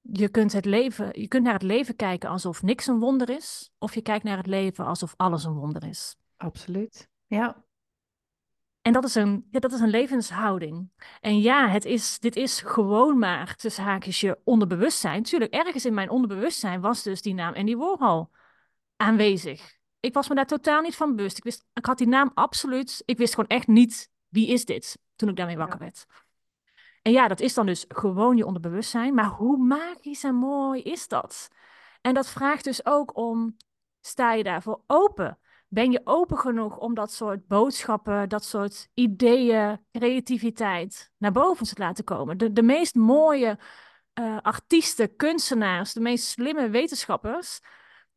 je, 0.00 0.28
kunt 0.28 0.52
het 0.52 0.64
leven, 0.64 1.20
je 1.20 1.28
kunt 1.28 1.44
naar 1.44 1.52
het 1.52 1.62
leven 1.62 1.96
kijken 1.96 2.28
alsof 2.28 2.62
niks 2.62 2.86
een 2.86 2.98
wonder 2.98 3.30
is, 3.30 3.72
of 3.78 3.94
je 3.94 4.02
kijkt 4.02 4.24
naar 4.24 4.36
het 4.36 4.46
leven 4.46 4.84
alsof 4.86 5.14
alles 5.16 5.44
een 5.44 5.54
wonder 5.54 5.84
is. 5.84 6.16
Absoluut. 6.36 7.08
Ja, 7.26 7.64
En 8.82 8.92
dat 8.92 9.04
is 9.04 9.14
een, 9.14 9.46
ja, 9.50 9.58
dat 9.58 9.72
is 9.72 9.80
een 9.80 9.88
levenshouding. 9.88 10.90
En 11.20 11.40
ja, 11.40 11.68
het 11.68 11.84
is, 11.84 12.18
dit 12.18 12.36
is 12.36 12.60
gewoon 12.60 13.18
maar 13.18 13.56
tussen 13.56 13.84
haakjes 13.84 14.20
je 14.20 14.38
onderbewustzijn. 14.44 15.22
Tuurlijk, 15.22 15.52
ergens 15.54 15.84
in 15.84 15.94
mijn 15.94 16.10
onderbewustzijn 16.10 16.80
was 16.80 17.02
dus 17.02 17.22
die 17.22 17.34
naam 17.34 17.54
Andy 17.54 17.76
Warhol 17.76 18.30
aanwezig. 18.96 19.78
Ik 20.00 20.14
was 20.14 20.28
me 20.28 20.34
daar 20.34 20.46
totaal 20.46 20.80
niet 20.80 20.96
van 20.96 21.16
bewust. 21.16 21.36
Ik, 21.36 21.44
wist, 21.44 21.64
ik 21.72 21.86
had 21.86 21.98
die 21.98 22.06
naam 22.06 22.30
absoluut. 22.34 23.02
Ik 23.04 23.18
wist 23.18 23.34
gewoon 23.34 23.48
echt 23.48 23.66
niet 23.66 24.10
wie 24.28 24.48
is 24.48 24.64
dit 24.64 24.98
toen 25.16 25.28
ik 25.28 25.36
daarmee 25.36 25.56
wakker 25.56 25.78
Ja. 25.78 25.84
werd. 25.84 26.06
En 27.02 27.12
ja, 27.12 27.28
dat 27.28 27.40
is 27.40 27.54
dan 27.54 27.66
dus 27.66 27.84
gewoon 27.88 28.36
je 28.36 28.46
onderbewustzijn. 28.46 29.14
Maar 29.14 29.28
hoe 29.28 29.56
magisch 29.56 30.24
en 30.24 30.34
mooi 30.34 30.82
is 30.82 31.08
dat? 31.08 31.48
En 32.00 32.14
dat 32.14 32.28
vraagt 32.28 32.64
dus 32.64 32.86
ook 32.86 33.16
om: 33.16 33.56
sta 34.00 34.32
je 34.32 34.42
daarvoor 34.42 34.82
open? 34.86 35.38
Ben 35.72 35.90
je 35.90 36.00
open 36.04 36.38
genoeg 36.38 36.78
om 36.78 36.94
dat 36.94 37.12
soort 37.12 37.46
boodschappen, 37.46 38.28
dat 38.28 38.44
soort 38.44 38.88
ideeën, 38.94 39.80
creativiteit 39.92 41.10
naar 41.18 41.32
boven 41.32 41.66
te 41.66 41.74
laten 41.76 42.04
komen? 42.04 42.38
De, 42.38 42.52
de 42.52 42.62
meest 42.62 42.94
mooie 42.94 43.58
eh, 44.12 44.36
artiesten, 44.42 45.16
kunstenaars, 45.16 45.92
de 45.92 46.00
meest 46.00 46.24
slimme 46.26 46.68
wetenschappers, 46.68 47.60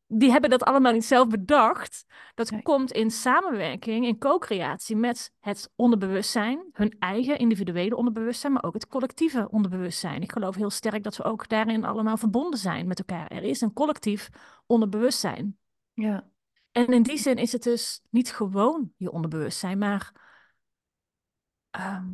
die 0.08 0.32
hebben 0.32 0.50
dat 0.50 0.64
allemaal 0.64 0.92
niet 0.92 1.06
zelf 1.06 1.28
bedacht. 1.28 2.06
Dat 2.34 2.52
Nee. 2.52 2.62
komt 2.62 2.92
in 2.92 3.12
samenwerking, 3.12 4.06
in 4.06 4.18
co-creatie 4.18 4.96
met 4.96 5.34
het 5.40 5.72
onderbewustzijn, 5.76 6.70
hun 6.72 6.96
eigen 7.00 7.38
individuele 7.38 7.96
onderbewustzijn, 7.96 8.54
maar 8.54 8.64
ook 8.64 8.74
het 8.74 8.88
collectieve 8.88 9.48
onderbewustzijn. 9.52 10.22
Ik 10.22 10.32
geloof 10.32 10.56
heel 10.56 10.70
sterk 10.70 11.04
dat 11.04 11.18
we 11.18 11.24
ook 11.24 11.48
daarin 11.50 11.86
allemaal 11.86 12.18
verbonden 12.18 12.60
zijn 12.60 12.88
met 12.88 13.00
elkaar. 13.00 13.28
Er 13.28 13.44
is 13.44 13.62
een 13.62 13.74
collectief 13.74 14.30
onderbewustzijn. 14.66 15.58
ja. 15.94 16.34
En 16.76 16.94
in 16.94 17.04
die 17.04 17.18
zin 17.18 17.36
is 17.36 17.52
het 17.52 17.64
dus 17.64 18.02
niet 18.10 18.34
gewoon 18.34 18.94
je 18.98 19.12
onderbewustzijn, 19.12 19.78
maar 19.78 20.12
ehm, 21.70 22.14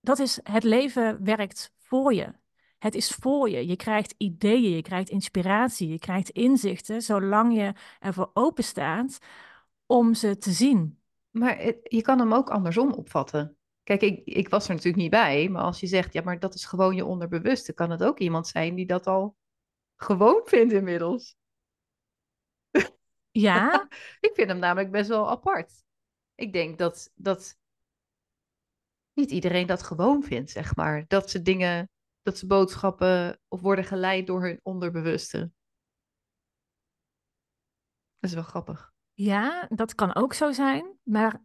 dat 0.00 0.18
is 0.18 0.40
het 0.42 0.62
leven 0.62 1.24
werkt 1.24 1.72
voor 1.78 2.14
je. 2.14 2.34
Het 2.78 2.94
is 2.94 3.10
voor 3.10 3.50
je. 3.50 3.66
Je 3.66 3.76
krijgt 3.76 4.14
ideeën, 4.16 4.70
je 4.70 4.82
krijgt 4.82 5.08
inspiratie, 5.08 5.88
je 5.88 5.98
krijgt 5.98 6.30
inzichten, 6.30 7.02
zolang 7.02 7.56
je 7.56 7.72
ervoor 8.00 8.30
open 8.32 8.64
staat 8.64 9.18
om 9.86 10.14
ze 10.14 10.36
te 10.36 10.50
zien. 10.50 11.00
Maar 11.30 11.64
je 11.82 12.02
kan 12.02 12.18
hem 12.18 12.32
ook 12.32 12.50
andersom 12.50 12.92
opvatten. 12.92 13.56
Kijk, 13.82 14.02
ik, 14.02 14.24
ik 14.24 14.48
was 14.48 14.64
er 14.68 14.74
natuurlijk 14.74 15.02
niet 15.02 15.10
bij, 15.10 15.48
maar 15.48 15.62
als 15.62 15.80
je 15.80 15.86
zegt, 15.86 16.12
ja, 16.12 16.22
maar 16.22 16.38
dat 16.38 16.54
is 16.54 16.64
gewoon 16.64 16.94
je 16.94 17.04
onderbewuste, 17.04 17.72
kan 17.72 17.90
het 17.90 18.02
ook 18.02 18.18
iemand 18.18 18.46
zijn 18.46 18.74
die 18.74 18.86
dat 18.86 19.06
al 19.06 19.36
gewoon 19.96 20.40
vindt 20.44 20.72
inmiddels. 20.72 21.36
Ja, 23.40 23.88
Ik 24.20 24.30
vind 24.34 24.48
hem 24.48 24.58
namelijk 24.58 24.90
best 24.90 25.08
wel 25.08 25.30
apart. 25.30 25.72
Ik 26.34 26.52
denk 26.52 26.78
dat, 26.78 27.10
dat 27.14 27.58
niet 29.12 29.30
iedereen 29.30 29.66
dat 29.66 29.82
gewoon 29.82 30.22
vindt, 30.22 30.50
zeg 30.50 30.76
maar. 30.76 31.04
Dat 31.08 31.30
ze 31.30 31.42
dingen, 31.42 31.90
dat 32.22 32.38
ze 32.38 32.46
boodschappen 32.46 33.40
of 33.48 33.60
worden 33.60 33.84
geleid 33.84 34.26
door 34.26 34.42
hun 34.42 34.60
onderbewuste. 34.62 35.38
Dat 38.18 38.30
is 38.30 38.34
wel 38.34 38.42
grappig. 38.42 38.92
Ja, 39.12 39.66
dat 39.68 39.94
kan 39.94 40.14
ook 40.14 40.32
zo 40.34 40.52
zijn. 40.52 40.98
Maar 41.02 41.44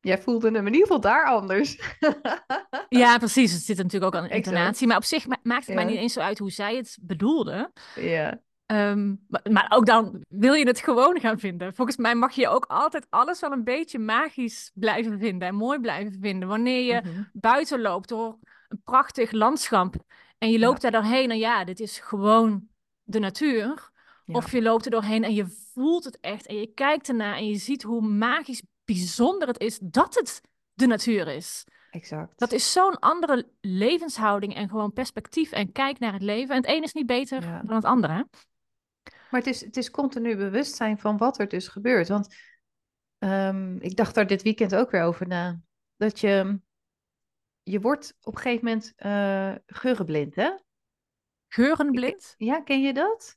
Jij 0.00 0.22
voelde 0.22 0.50
hem 0.50 0.66
in 0.66 0.72
ieder 0.72 0.86
geval 0.86 1.00
daar 1.00 1.24
anders. 1.26 1.76
ja, 2.88 3.18
precies. 3.18 3.52
Het 3.52 3.62
zit 3.62 3.76
natuurlijk 3.76 4.14
ook 4.14 4.22
aan 4.22 4.28
de 4.28 4.34
intonatie. 4.34 4.86
Maar 4.86 4.96
op 4.96 5.04
zich 5.04 5.26
ma- 5.26 5.40
maakt 5.42 5.66
het 5.66 5.74
mij 5.74 5.84
niet 5.84 5.96
eens 5.96 6.12
zo 6.12 6.20
uit 6.20 6.38
hoe 6.38 6.50
zij 6.50 6.76
het 6.76 6.98
bedoelde. 7.02 7.72
ja. 7.94 8.44
Ehm, 8.66 9.14
maar, 9.28 9.42
maar 9.50 9.66
ook 9.68 9.86
dan 9.86 10.24
wil 10.28 10.52
je 10.54 10.66
het 10.66 10.80
gewoon 10.80 11.20
gaan 11.20 11.38
vinden. 11.38 11.74
Volgens 11.74 11.96
mij 11.96 12.14
mag 12.14 12.32
je 12.32 12.48
ook 12.48 12.64
altijd 12.64 13.06
alles 13.10 13.40
wel 13.40 13.52
een 13.52 13.64
beetje 13.64 13.98
magisch 13.98 14.70
blijven 14.74 15.18
vinden 15.18 15.48
en 15.48 15.54
mooi 15.54 15.78
blijven 15.80 16.18
vinden. 16.20 16.48
Wanneer 16.48 16.94
je 16.94 17.00
Mhm. 17.04 17.22
buiten 17.32 17.80
loopt 17.80 18.08
door 18.08 18.38
een 18.68 18.80
prachtig 18.84 19.30
landschap 19.32 19.94
en 20.38 20.50
je 20.50 20.58
loopt 20.58 20.80
daar 20.82 20.90
doorheen 20.90 21.30
en 21.30 21.38
ja, 21.38 21.64
dit 21.64 21.80
is 21.80 21.98
gewoon 21.98 22.68
de 23.02 23.18
natuur. 23.18 23.90
Ja. 24.24 24.34
Of 24.34 24.52
je 24.52 24.62
loopt 24.62 24.84
er 24.84 24.90
doorheen 24.90 25.24
en 25.24 25.34
je 25.34 25.46
voelt 25.74 26.04
het 26.04 26.18
echt 26.20 26.46
en 26.46 26.56
je 26.56 26.66
kijkt 26.66 27.08
ernaar 27.08 27.36
en 27.36 27.46
je 27.48 27.56
ziet 27.56 27.82
hoe 27.82 28.00
magisch 28.08 28.62
bijzonder 28.84 29.48
het 29.48 29.60
is 29.60 29.78
dat 29.82 30.14
het 30.14 30.40
de 30.74 30.86
natuur 30.86 31.28
is. 31.28 31.64
Exact. 31.90 32.38
Dat 32.38 32.52
is 32.52 32.72
zo'n 32.72 32.98
andere 32.98 33.48
levenshouding 33.60 34.54
en 34.54 34.68
gewoon 34.68 34.92
perspectief 34.92 35.52
en 35.52 35.72
kijk 35.72 35.98
naar 35.98 36.12
het 36.12 36.22
leven. 36.22 36.54
En 36.54 36.60
het 36.62 36.70
een 36.70 36.82
is 36.82 36.92
niet 36.92 37.06
beter 37.06 37.42
Ja. 37.42 37.62
dan 37.64 37.74
het 37.76 37.84
andere. 37.84 38.26
Maar 39.30 39.40
het 39.40 39.46
is, 39.46 39.60
het 39.60 39.76
is 39.76 39.90
continu 39.90 40.36
bewustzijn 40.36 40.98
van 40.98 41.16
wat 41.16 41.38
er 41.38 41.48
dus 41.48 41.68
gebeurt. 41.68 42.08
Want 42.08 42.34
ehm, 43.18 43.76
ik 43.76 43.96
dacht 43.96 44.14
daar 44.14 44.26
dit 44.26 44.42
weekend 44.42 44.74
ook 44.74 44.90
weer 44.90 45.02
over 45.02 45.26
na. 45.26 45.60
Dat 45.96 46.20
je, 46.20 46.60
je 47.62 47.80
wordt 47.80 48.16
op 48.20 48.34
een 48.34 48.40
gegeven 48.40 48.64
moment 48.64 48.92
eh 48.96 49.54
geurenblind, 49.66 50.34
hè? 50.34 50.50
Geurenblind? 51.48 52.34
Ja, 52.36 52.60
ken 52.60 52.82
je 52.82 52.92
dat? 52.92 53.36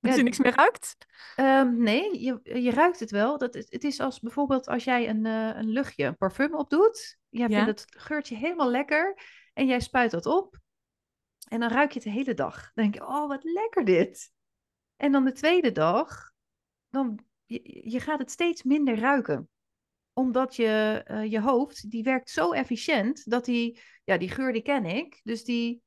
Dat 0.00 0.10
Ja, 0.10 0.16
je 0.16 0.22
niks 0.22 0.38
meer 0.38 0.54
ruikt? 0.54 0.96
Ehm, 1.36 1.82
nee, 1.82 2.22
je, 2.22 2.60
je 2.62 2.70
ruikt 2.70 3.00
het 3.00 3.10
wel. 3.10 3.38
Dat, 3.38 3.54
het 3.54 3.84
is 3.84 4.00
als 4.00 4.20
bijvoorbeeld 4.20 4.68
als 4.68 4.84
jij 4.84 5.08
een, 5.08 5.26
eh, 5.26 5.50
een 5.56 5.68
luchtje, 5.68 6.04
een 6.04 6.16
parfum 6.16 6.54
opdoet. 6.54 7.18
Jij 7.28 7.48
Ja. 7.48 7.64
vindt 7.64 7.80
het 7.80 8.00
geurtje 8.02 8.36
helemaal 8.36 8.70
lekker 8.70 9.22
en 9.52 9.66
jij 9.66 9.80
spuit 9.80 10.10
dat 10.10 10.26
op. 10.26 10.58
En 11.48 11.60
dan 11.60 11.68
ruik 11.70 11.88
je 11.92 11.94
het 11.98 12.08
de 12.08 12.14
hele 12.14 12.34
dag. 12.34 12.54
Dan 12.54 12.84
denk 12.84 12.94
je, 12.94 13.06
oh, 13.06 13.28
wat 13.28 13.44
lekker 13.44 13.84
dit. 13.84 14.32
En 15.00 15.12
dan 15.12 15.24
de 15.24 15.32
tweede 15.32 15.72
dag, 15.72 16.32
dan, 16.88 17.18
je, 17.44 17.90
je 17.90 18.00
gaat 18.00 18.18
het 18.18 18.30
steeds 18.30 18.62
minder 18.62 18.98
ruiken. 18.98 19.48
Omdat 20.12 20.56
je, 20.56 21.02
eh, 21.04 21.30
je 21.30 21.40
hoofd, 21.40 21.90
die 21.90 22.02
werkt 22.02 22.30
zo 22.30 22.52
efficiënt, 22.52 23.30
dat 23.30 23.44
die, 23.44 23.80
ja, 24.04 24.18
die 24.18 24.28
geur 24.28 24.52
die 24.52 24.62
ken 24.62 24.84
ik. 24.84 25.20
Dus 25.22 25.44
die, 25.44 25.82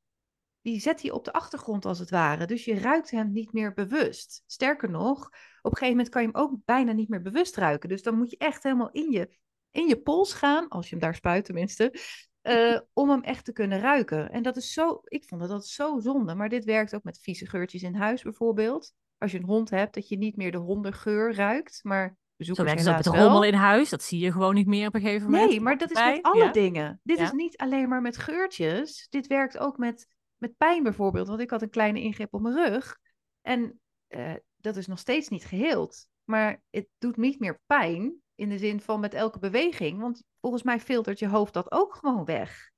die 0.62 0.80
zet 0.80 1.02
hij 1.02 1.12
op 1.12 1.26
de 1.26 1.34
achtergrond 1.34 1.86
als 1.86 2.00
het 2.00 2.10
ware. 2.10 2.46
Dus 2.46 2.66
je 2.66 2.80
ruikt 2.80 3.12
hem 3.12 3.32
niet 3.32 3.54
meer 3.54 3.74
bewust. 3.74 4.44
Sterker 4.46 4.90
nog, 4.90 5.26
op 5.62 5.72
een 5.72 5.78
gegeven 5.78 5.90
moment 5.90 6.10
kan 6.10 6.22
je 6.22 6.30
hem 6.32 6.42
ook 6.42 6.58
bijna 6.66 6.92
niet 6.92 7.10
meer 7.10 7.22
bewust 7.22 7.56
ruiken. 7.56 7.90
Dus 7.90 8.04
dan 8.04 8.18
moet 8.18 8.30
je 8.30 8.38
echt 8.38 8.64
helemaal 8.64 8.92
in 8.92 9.12
je, 9.12 9.38
in 9.72 9.88
je 9.88 10.02
pols 10.02 10.34
gaan, 10.34 10.68
als 10.68 10.86
je 10.86 10.96
hem 10.96 11.04
daar 11.04 11.16
spuit 11.16 11.46
tenminste, 11.46 12.00
eh, 12.42 12.80
om 12.94 13.10
hem 13.10 13.24
echt 13.24 13.46
te 13.46 13.54
kunnen 13.54 13.80
ruiken. 13.80 14.32
En 14.32 14.44
dat 14.44 14.58
is 14.58 14.74
zo, 14.74 15.02
ik 15.04 15.26
vond 15.26 15.42
dat, 15.42 15.50
dat 15.50 15.68
zo 15.68 16.00
zonde. 16.00 16.36
Maar 16.36 16.50
dit 16.50 16.66
werkt 16.66 16.96
ook 16.96 17.04
met 17.04 17.20
vieze 17.20 17.46
geurtjes 17.46 17.84
in 17.84 17.96
huis 17.96 18.22
bijvoorbeeld. 18.22 18.94
Als 19.24 19.32
je 19.32 19.38
een 19.38 19.46
hond 19.46 19.70
hebt, 19.70 19.94
dat 19.94 20.08
je 20.08 20.18
niet 20.18 20.36
meer 20.36 20.52
de 20.52 20.58
hondengeur 20.58 21.34
ruikt, 21.36 21.80
maar 21.84 22.18
Zo 22.38 22.64
werkt 22.64 22.80
het 22.80 22.90
ook 22.90 22.96
met 22.96 23.06
rommel 23.08 23.44
in 23.44 23.54
huis. 23.54 23.90
Dat 23.90 24.04
zie 24.04 24.20
je 24.20 24.32
gewoon 24.32 24.54
niet 24.54 24.68
meer 24.68 24.88
op 24.88 24.96
een 24.96 25.02
gegeven 25.02 25.30
moment. 25.32 25.50
Nee, 25.50 25.62
maar 25.62 25.78
dat 25.78 25.92
is 25.92 26.04
met 26.04 26.22
alle 26.22 26.44
ja. 26.44 26.52
dingen. 26.52 27.00
Dit 27.04 27.18
Ja. 27.18 27.24
is 27.24 27.32
niet 27.32 27.58
alleen 27.58 27.90
maar 27.90 28.02
met 28.02 28.18
geurtjes. 28.18 29.08
Dit 29.10 29.28
werkt 29.28 29.58
ook 29.58 29.78
met, 29.78 30.08
met 30.38 30.58
pijn 30.58 30.84
bijvoorbeeld. 30.84 31.28
Want 31.28 31.40
ik 31.40 31.50
had 31.50 31.62
een 31.62 31.70
kleine 31.70 32.02
ingreep 32.02 32.34
op 32.34 32.42
mijn 32.42 32.56
rug. 32.56 32.98
En 33.42 33.80
eh, 34.08 34.34
dat 34.58 34.76
is 34.76 34.88
nog 34.88 35.00
steeds 35.00 35.30
niet 35.30 35.46
geheeld. 35.46 36.08
Maar 36.24 36.62
het 36.70 36.88
doet 36.98 37.18
niet 37.18 37.40
meer 37.40 37.62
pijn. 37.66 38.22
In 38.36 38.50
de 38.50 38.58
zin 38.58 38.82
van 38.82 39.00
met 39.00 39.14
elke 39.14 39.40
beweging. 39.40 40.00
Want 40.00 40.24
volgens 40.42 40.64
mij 40.64 40.80
filtert 40.80 41.20
je 41.20 41.28
hoofd 41.28 41.54
dat 41.54 41.72
ook 41.72 41.96
gewoon 41.96 42.26
weg. 42.26 42.72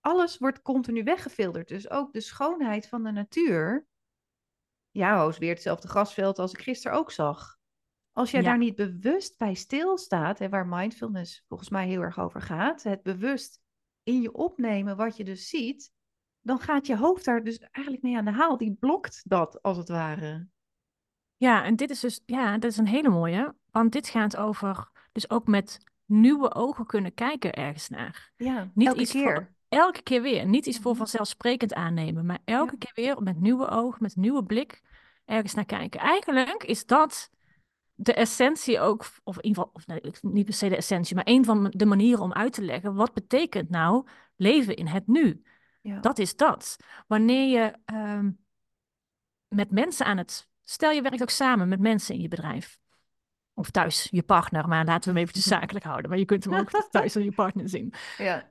Alles 0.00 0.38
wordt 0.38 0.62
continu 0.62 1.02
weggefilterd. 1.02 1.68
Dus 1.68 1.90
ook 1.90 2.12
de 2.12 2.20
schoonheid 2.20 2.88
van 2.88 3.02
de 3.02 3.10
natuur. 3.10 3.86
Ja, 4.92 5.26
is 5.28 5.38
weer 5.38 5.52
hetzelfde 5.52 5.88
grasveld 5.88 6.38
als 6.38 6.52
ik 6.52 6.60
gisteren 6.60 6.98
ook 6.98 7.10
zag. 7.10 7.58
Als 8.12 8.30
jij 8.30 8.40
Ja. 8.40 8.46
daar 8.48 8.58
niet 8.58 8.74
bewust 8.74 9.38
bij 9.38 9.54
stilstaat, 9.54 10.40
en 10.40 10.50
waar 10.50 10.66
mindfulness 10.66 11.44
volgens 11.48 11.68
mij 11.70 11.86
heel 11.86 12.00
erg 12.00 12.18
over 12.18 12.40
gaat, 12.40 12.82
het 12.82 13.02
bewust 13.02 13.60
in 14.02 14.20
je 14.22 14.32
opnemen 14.32 14.96
wat 14.96 15.16
je 15.16 15.24
dus 15.24 15.48
ziet, 15.48 15.92
dan 16.40 16.58
gaat 16.60 16.86
je 16.86 16.96
hoofd 16.96 17.24
daar 17.24 17.44
dus 17.44 17.58
eigenlijk 17.58 18.04
mee 18.04 18.16
aan 18.16 18.24
de 18.24 18.30
haal. 18.32 18.56
Die 18.56 18.74
blokt 18.74 19.22
dat, 19.24 19.62
als 19.62 19.76
het 19.76 19.88
ware. 19.88 20.46
Ja, 21.36 21.64
en 21.64 21.76
dit 21.76 21.90
is 21.90 22.00
dus, 22.00 22.22
ja, 22.26 22.58
dat 22.58 22.70
is 22.70 22.76
een 22.76 22.86
hele 22.86 23.08
mooie. 23.08 23.54
Want 23.70 23.92
dit 23.92 24.08
gaat 24.08 24.36
over, 24.36 24.90
dus 25.12 25.30
ook 25.30 25.46
met 25.46 25.78
nieuwe 26.04 26.54
ogen 26.54 26.86
kunnen 26.86 27.14
kijken 27.14 27.52
ergens 27.52 27.88
naar. 27.88 28.32
Ja, 28.36 28.70
Niet 28.74 28.88
elke 28.88 29.00
iets 29.00 29.12
voor- 29.12 29.22
keer. 29.22 29.54
Elke 29.72 30.02
keer 30.02 30.22
weer. 30.22 30.46
Niet 30.46 30.66
iets 30.66 30.78
voor 30.78 30.90
Mhm. 30.90 30.98
vanzelfsprekend 31.00 31.74
aannemen, 31.74 32.26
maar 32.26 32.38
elke 32.44 32.76
Ja. 32.78 32.78
keer 32.78 33.04
weer 33.04 33.22
met 33.22 33.40
nieuwe 33.40 33.68
ogen, 33.68 34.02
met 34.02 34.16
nieuwe 34.16 34.44
blik 34.44 34.82
ergens 35.24 35.54
naar 35.54 35.64
kijken. 35.64 36.00
Eigenlijk 36.00 36.64
is 36.64 36.86
dat 36.86 37.30
de 37.94 38.14
essentie 38.14 38.80
ook, 38.80 39.06
of 39.24 39.36
in 39.36 39.44
ieder 39.44 39.62
geval, 39.62 39.70
of 39.74 39.86
nee, 39.86 40.12
niet 40.32 40.44
per 40.44 40.54
se 40.54 40.68
de 40.68 40.76
essentie, 40.76 41.14
maar 41.14 41.26
een 41.26 41.44
van 41.44 41.72
de 41.76 41.86
manieren 41.86 42.22
om 42.22 42.32
uit 42.32 42.52
te 42.52 42.62
leggen 42.62 42.94
wat 42.94 43.12
betekent 43.14 43.68
nou 43.70 44.06
leven 44.36 44.76
in 44.76 44.86
het 44.86 45.06
nu. 45.06 45.42
Ja. 45.82 46.00
Dat 46.00 46.18
is 46.18 46.36
dat. 46.36 46.76
Wanneer 47.06 47.48
je 47.60 47.74
ehm, 47.84 48.30
met 49.48 49.70
mensen 49.70 50.06
aan 50.06 50.16
het, 50.18 50.48
stel 50.60 50.90
je 50.90 51.02
werkt 51.02 51.22
ook 51.22 51.30
samen 51.30 51.68
met 51.68 51.80
mensen 51.80 52.14
in 52.14 52.20
je 52.20 52.28
bedrijf. 52.28 52.78
Of 53.54 53.70
thuis, 53.70 54.08
je 54.10 54.22
partner, 54.22 54.68
maar 54.68 54.84
laten 54.84 55.02
we 55.02 55.10
hem 55.10 55.18
eventjes 55.28 55.44
zakelijk 55.58 55.84
houden. 55.84 56.10
Maar 56.10 56.18
je 56.18 56.24
kunt 56.24 56.44
hem 56.44 56.54
ook 56.54 56.70
thuis 56.90 57.16
aan 57.16 57.24
je 57.24 57.32
partner 57.32 57.68
zien 57.68 57.92
Ja. 58.18 58.50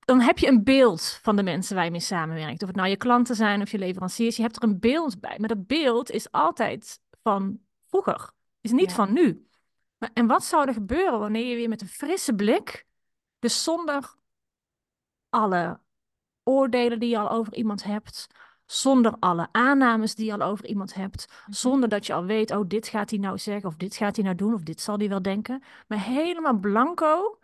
Dan 0.00 0.20
heb 0.20 0.38
je 0.38 0.46
een 0.48 0.64
beeld 0.64 1.18
van 1.22 1.36
de 1.36 1.42
mensen 1.42 1.74
waar 1.74 1.84
je 1.84 1.90
mee 1.90 2.00
samenwerkt. 2.00 2.60
Of 2.62 2.68
het 2.68 2.76
nou 2.76 2.88
je 2.88 2.96
klanten 2.96 3.36
zijn 3.36 3.62
of 3.62 3.70
je 3.70 3.78
leveranciers, 3.78 4.36
je 4.36 4.42
hebt 4.42 4.56
er 4.56 4.62
een 4.62 4.78
beeld 4.80 5.20
bij. 5.20 5.36
Maar 5.38 5.48
dat 5.48 5.66
beeld 5.66 6.10
is 6.10 6.30
altijd 6.32 7.00
van 7.22 7.60
vroeger, 7.86 8.30
is 8.60 8.70
niet 8.72 8.88
Ja. 8.88 8.94
van 8.94 9.12
nu. 9.12 9.48
Maar, 9.98 10.10
en 10.14 10.26
wat 10.26 10.44
zou 10.44 10.66
er 10.66 10.72
gebeuren 10.74 11.18
wanneer 11.18 11.46
je 11.46 11.54
weer 11.56 11.68
met 11.68 11.80
een 11.80 11.88
frisse 11.88 12.34
blik, 12.34 12.86
dus 13.38 13.62
zonder 13.64 14.14
alle 15.28 15.80
oordelen 16.44 16.98
die 17.00 17.08
je 17.10 17.18
al 17.18 17.30
over 17.30 17.54
iemand 17.54 17.84
hebt, 17.84 18.26
zonder 18.66 19.16
alle 19.18 19.48
aannames 19.52 20.14
die 20.14 20.26
je 20.26 20.32
al 20.32 20.42
over 20.42 20.66
iemand 20.66 20.94
hebt, 20.94 21.26
Mhm. 21.28 21.52
zonder 21.52 21.88
dat 21.88 22.06
je 22.06 22.12
al 22.12 22.24
weet, 22.24 22.50
oh, 22.50 22.64
dit 22.68 22.88
gaat 22.88 23.10
hij 23.10 23.18
nou 23.18 23.38
zeggen, 23.38 23.68
of 23.68 23.76
dit 23.76 23.96
gaat 23.96 24.16
hij 24.16 24.24
nou 24.24 24.36
doen, 24.36 24.54
of 24.54 24.62
dit 24.62 24.80
zal 24.80 24.96
hij 24.98 25.08
wel 25.08 25.22
denken, 25.22 25.62
maar 25.88 26.04
helemaal 26.04 26.58
blanco 26.58 27.38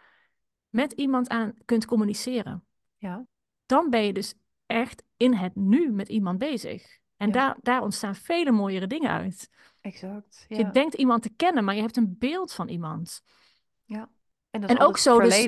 met 0.77 0.93
iemand 0.93 1.29
aan 1.29 1.55
kunt 1.65 1.87
communiceren 1.87 2.67
Ja. 2.97 3.27
dan 3.67 3.91
ben 3.91 4.05
je 4.05 4.13
dus 4.13 4.35
echt 4.67 5.03
in 5.17 5.35
het 5.35 5.55
nu 5.55 5.93
met 5.93 6.09
iemand 6.09 6.39
bezig. 6.39 6.99
En 7.17 7.27
Ja. 7.27 7.33
daar, 7.33 7.57
daar 7.61 7.83
ontstaan 7.83 8.15
vele 8.15 8.51
mooiere 8.51 8.87
dingen 8.87 9.11
uit. 9.11 9.51
Exact. 9.81 10.45
Ja. 10.49 10.57
Je 10.57 10.71
denkt 10.71 10.95
iemand 10.95 11.23
te 11.23 11.31
kennen, 11.37 11.65
maar 11.65 11.75
je 11.75 11.81
hebt 11.81 11.97
een 11.97 12.19
beeld 12.19 12.53
van 12.53 12.69
iemand. 12.69 13.23
ja. 13.85 14.11
En, 14.51 14.61
dat 14.61 14.71
En 14.71 14.77
is 14.77 14.83
ook 14.83 14.99
zo 14.99 15.21
dus. 15.21 15.45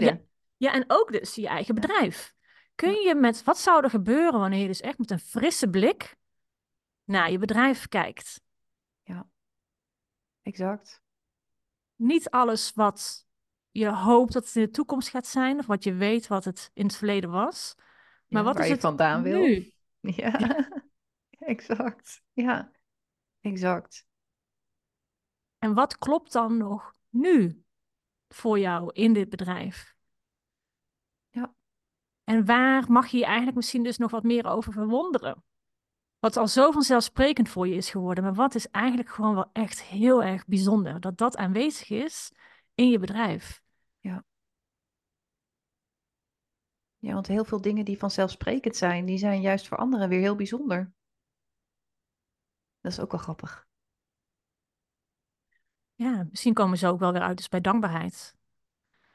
Ja, 0.56 0.72
en 0.72 0.84
ook 0.86 1.12
dus 1.12 1.34
je 1.34 1.48
eigen 1.48 1.74
Ja. 1.74 1.80
bedrijf. 1.80 2.34
Kun 2.74 2.94
je 3.00 3.14
met, 3.14 3.44
wat 3.44 3.58
zou 3.58 3.84
er 3.84 3.90
gebeuren 3.90 4.40
wanneer 4.40 4.60
je 4.60 4.66
dus 4.66 4.80
echt 4.80 4.98
met 4.98 5.10
een 5.10 5.18
frisse 5.18 5.68
blik 5.70 6.16
naar 7.04 7.30
je 7.30 7.38
bedrijf 7.38 7.88
kijkt? 7.88 8.40
Exact. 10.42 11.02
Niet 11.96 12.30
alles 12.30 12.72
wat 12.74 13.26
je 13.78 13.90
hoopt 13.90 14.32
dat 14.32 14.44
het 14.44 14.56
in 14.56 14.62
de 14.62 14.70
toekomst 14.70 15.08
gaat 15.08 15.26
zijn, 15.26 15.58
of 15.58 15.66
wat 15.66 15.84
je 15.84 15.94
weet 15.94 16.26
wat 16.26 16.44
het 16.44 16.70
in 16.74 16.86
het 16.86 16.96
verleden 16.96 17.30
was. 17.30 17.74
Maar 18.26 18.42
Ja, 18.42 18.42
wat 18.42 18.52
waar 18.54 18.62
is 18.62 18.68
je 18.68 18.72
het 18.74 18.82
vandaan 18.82 19.22
wil. 19.22 19.40
nu? 19.40 19.72
Ja. 20.00 20.68
exact. 21.38 22.22
Ja. 22.32 22.70
Exact. 23.40 24.06
En 25.58 25.74
wat 25.74 25.98
klopt 25.98 26.32
dan 26.32 26.56
nog 26.56 26.94
nu 27.08 27.62
voor 28.28 28.58
jou 28.58 28.92
in 28.92 29.12
dit 29.12 29.28
bedrijf? 29.28 29.94
Ja. 31.28 31.54
En 32.24 32.44
waar 32.44 32.92
mag 32.92 33.06
je 33.06 33.18
je 33.18 33.24
eigenlijk 33.24 33.56
misschien 33.56 33.82
dus 33.82 33.98
nog 33.98 34.10
wat 34.10 34.22
meer 34.22 34.46
over 34.46 34.72
verwonderen? 34.72 35.42
Wat 36.18 36.36
al 36.36 36.48
zo 36.48 36.70
vanzelfsprekend 36.70 37.48
voor 37.48 37.68
je 37.68 37.74
is 37.74 37.90
geworden, 37.90 38.24
maar 38.24 38.34
wat 38.34 38.54
is 38.54 38.68
eigenlijk 38.68 39.08
gewoon 39.08 39.34
wel 39.34 39.50
echt 39.52 39.82
heel 39.82 40.22
erg 40.22 40.46
bijzonder 40.46 41.00
dat 41.00 41.18
dat 41.18 41.36
aanwezig 41.36 41.90
is 41.90 42.32
in 42.74 42.88
je 42.90 42.98
bedrijf. 42.98 43.62
Ja, 46.98 47.12
want 47.12 47.26
heel 47.26 47.44
veel 47.44 47.60
dingen 47.60 47.84
die 47.84 47.98
vanzelfsprekend 47.98 48.76
zijn, 48.76 49.04
die 49.04 49.18
zijn 49.18 49.40
juist 49.40 49.68
voor 49.68 49.76
anderen 49.76 50.08
weer 50.08 50.20
heel 50.20 50.36
bijzonder. 50.36 50.92
Dat 52.80 52.92
is 52.92 53.00
ook 53.00 53.10
wel 53.10 53.20
grappig. 53.20 53.66
Ja, 55.94 56.26
misschien 56.30 56.54
komen 56.54 56.78
ze 56.78 56.86
ook 56.86 56.98
wel 56.98 57.12
weer 57.12 57.22
uit 57.22 57.36
dus 57.36 57.48
bij 57.48 57.60
dankbaarheid. 57.60 58.36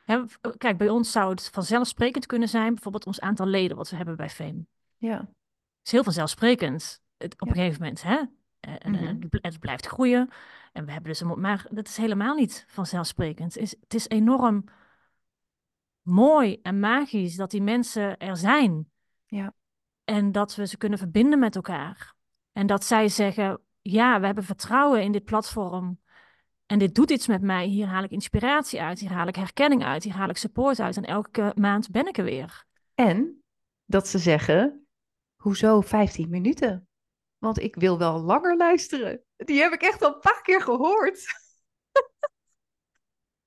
Hè, 0.05 0.27
v- 0.27 0.35
kijk, 0.57 0.77
bij 0.77 0.89
ons 0.89 1.11
zou 1.11 1.29
het 1.29 1.49
vanzelfsprekend 1.49 2.25
kunnen 2.25 2.49
zijn, 2.49 2.73
bijvoorbeeld 2.73 3.05
ons 3.05 3.19
aantal 3.19 3.45
leden 3.45 3.77
wat 3.77 3.89
we 3.89 3.95
hebben 3.95 4.15
bij 4.15 4.29
Fame. 4.29 4.65
Ja, 4.97 5.29
is 5.83 5.91
heel 5.91 6.03
vanzelfsprekend 6.03 7.01
het, 7.17 7.33
op 7.41 7.47
Ja. 7.47 7.53
een 7.53 7.59
gegeven 7.59 7.81
moment. 7.81 8.01
Hè? 8.03 8.17
En, 8.59 8.79
en 8.79 8.91
Mhm. 8.91 9.05
het 9.05 9.29
bl- 9.29 9.37
het 9.41 9.59
blijft 9.59 9.85
groeien. 9.85 10.29
En 10.71 10.85
we 10.85 10.91
hebben 10.91 11.09
dus 11.11 11.19
een, 11.21 11.39
maar 11.39 11.65
dat 11.71 11.87
is 11.87 11.97
helemaal 11.97 12.35
niet 12.35 12.65
vanzelfsprekend. 12.67 13.53
Het 13.53 13.63
is, 13.63 13.75
het 13.79 13.93
is 13.93 14.07
enorm 14.07 14.63
mooi 16.03 16.59
en 16.61 16.79
magisch 16.79 17.35
dat 17.35 17.51
die 17.51 17.61
mensen 17.61 18.17
er 18.17 18.37
zijn. 18.37 18.91
Ja. 19.25 19.53
En 20.03 20.31
dat 20.31 20.55
we 20.55 20.67
ze 20.67 20.77
kunnen 20.77 20.97
verbinden 20.97 21.39
met 21.39 21.55
elkaar. 21.55 22.15
En 22.51 22.67
dat 22.67 22.83
zij 22.83 23.07
zeggen, 23.09 23.61
ja, 23.81 24.19
we 24.19 24.25
hebben 24.25 24.43
vertrouwen 24.43 25.03
in 25.03 25.11
dit 25.11 25.23
platform. 25.23 26.01
En 26.65 26.79
dit 26.79 26.95
doet 26.95 27.11
iets 27.11 27.27
met 27.27 27.41
mij. 27.41 27.65
Hier 27.65 27.87
haal 27.87 28.03
ik 28.03 28.11
inspiratie 28.11 28.81
uit. 28.81 28.99
Hier 28.99 29.11
haal 29.11 29.27
ik 29.27 29.35
herkenning 29.35 29.83
uit. 29.83 30.03
Hier 30.03 30.13
haal 30.13 30.29
ik 30.29 30.37
support 30.37 30.79
uit. 30.79 30.97
En 30.97 31.03
elke 31.03 31.51
maand 31.55 31.91
ben 31.91 32.07
ik 32.07 32.17
er 32.17 32.23
weer. 32.23 32.65
En 32.95 33.43
dat 33.85 34.07
ze 34.07 34.19
zeggen, 34.19 34.87
hoezo 35.35 35.81
15 35.81 36.29
minuten? 36.29 36.87
Want 37.37 37.59
ik 37.59 37.75
wil 37.75 37.97
wel 37.97 38.21
langer 38.21 38.57
luisteren. 38.57 39.23
Die 39.35 39.61
heb 39.61 39.73
ik 39.73 39.81
echt 39.81 40.01
al 40.01 40.13
een 40.13 40.19
paar 40.19 40.41
keer 40.41 40.61
gehoord. 40.61 41.25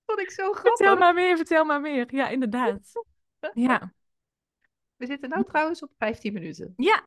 Vond 0.07 0.21
ik 0.21 0.31
zo 0.31 0.53
Vertel 0.53 0.75
grappig. 0.77 0.99
maar 0.99 1.15
meer, 1.15 1.37
vertel 1.37 1.65
maar 1.65 1.81
meer. 1.81 2.15
Ja, 2.15 2.29
inderdaad. 2.29 2.93
Ja, 3.55 3.93
We 4.97 5.07
zitten 5.07 5.29
nou 5.29 5.45
trouwens 5.45 5.83
op 5.83 5.91
15 5.99 6.33
minuten. 6.33 6.73
ja. 6.77 7.07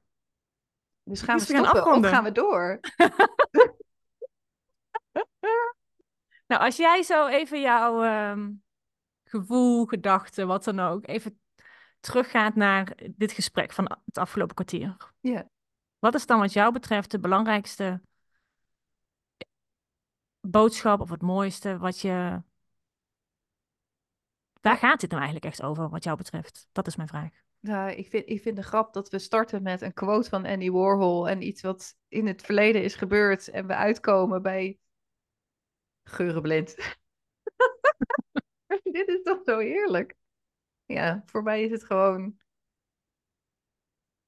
Dus 1.03 1.21
gaan 1.21 1.37
we 1.37 1.45
Dus 1.45 1.49
we 1.51 1.55
gaan 1.55 1.65
stoppen 1.65 1.93
of 1.93 2.07
gaan 2.09 2.23
we 2.23 2.31
door? 2.31 2.79
Nou, 6.47 6.61
als 6.61 6.75
jij 6.77 7.03
zo 7.03 7.27
even 7.27 7.61
jouw 7.61 8.03
ehm, 8.03 8.51
gevoel, 9.23 9.85
gedachten, 9.85 10.47
wat 10.47 10.63
dan 10.63 10.79
ook, 10.79 11.07
even 11.07 11.39
teruggaat 11.99 12.55
naar 12.55 12.97
dit 13.15 13.31
gesprek 13.31 13.71
van 13.71 13.97
het 14.05 14.17
afgelopen 14.17 14.55
kwartier. 14.55 14.97
Ja. 15.19 15.49
Wat 15.99 16.15
is 16.15 16.25
dan 16.25 16.39
wat 16.39 16.53
jou 16.53 16.73
betreft 16.73 17.11
de 17.11 17.19
belangrijkste 17.19 18.01
boodschap 20.41 20.99
of 21.01 21.09
het 21.09 21.21
mooiste 21.21 21.77
wat 21.77 21.99
je... 21.99 22.41
Waar 24.61 24.77
gaat 24.77 24.99
dit 24.99 25.09
nou 25.09 25.23
eigenlijk 25.23 25.53
echt 25.53 25.63
over, 25.63 25.89
wat 25.89 26.03
jou 26.03 26.17
betreft? 26.17 26.67
Dat 26.71 26.87
is 26.87 26.95
mijn 26.95 27.07
vraag. 27.07 27.41
Nou, 27.59 27.91
ik 27.91 28.07
vind, 28.07 28.29
ik 28.29 28.41
vind 28.41 28.55
de 28.55 28.63
grap 28.63 28.93
dat 28.93 29.09
we 29.09 29.19
starten 29.19 29.63
met 29.63 29.81
een 29.81 29.93
quote 29.93 30.29
van 30.29 30.45
Andy 30.45 30.69
Warhol 30.69 31.29
en 31.29 31.41
iets 31.41 31.61
wat 31.61 31.97
in 32.07 32.27
het 32.27 32.41
verleden 32.41 32.83
is 32.83 32.95
gebeurd 32.95 33.47
en 33.47 33.67
we 33.67 33.75
uitkomen 33.75 34.41
bij 34.41 34.79
geurenblind. 36.03 36.75
Dit 38.83 39.07
is 39.07 39.23
toch 39.23 39.41
zo 39.45 39.57
heerlijk. 39.57 40.15
Ja, 40.85 41.23
voor 41.25 41.43
mij 41.43 41.63
is 41.63 41.71
het 41.71 41.83
gewoon, 41.83 42.39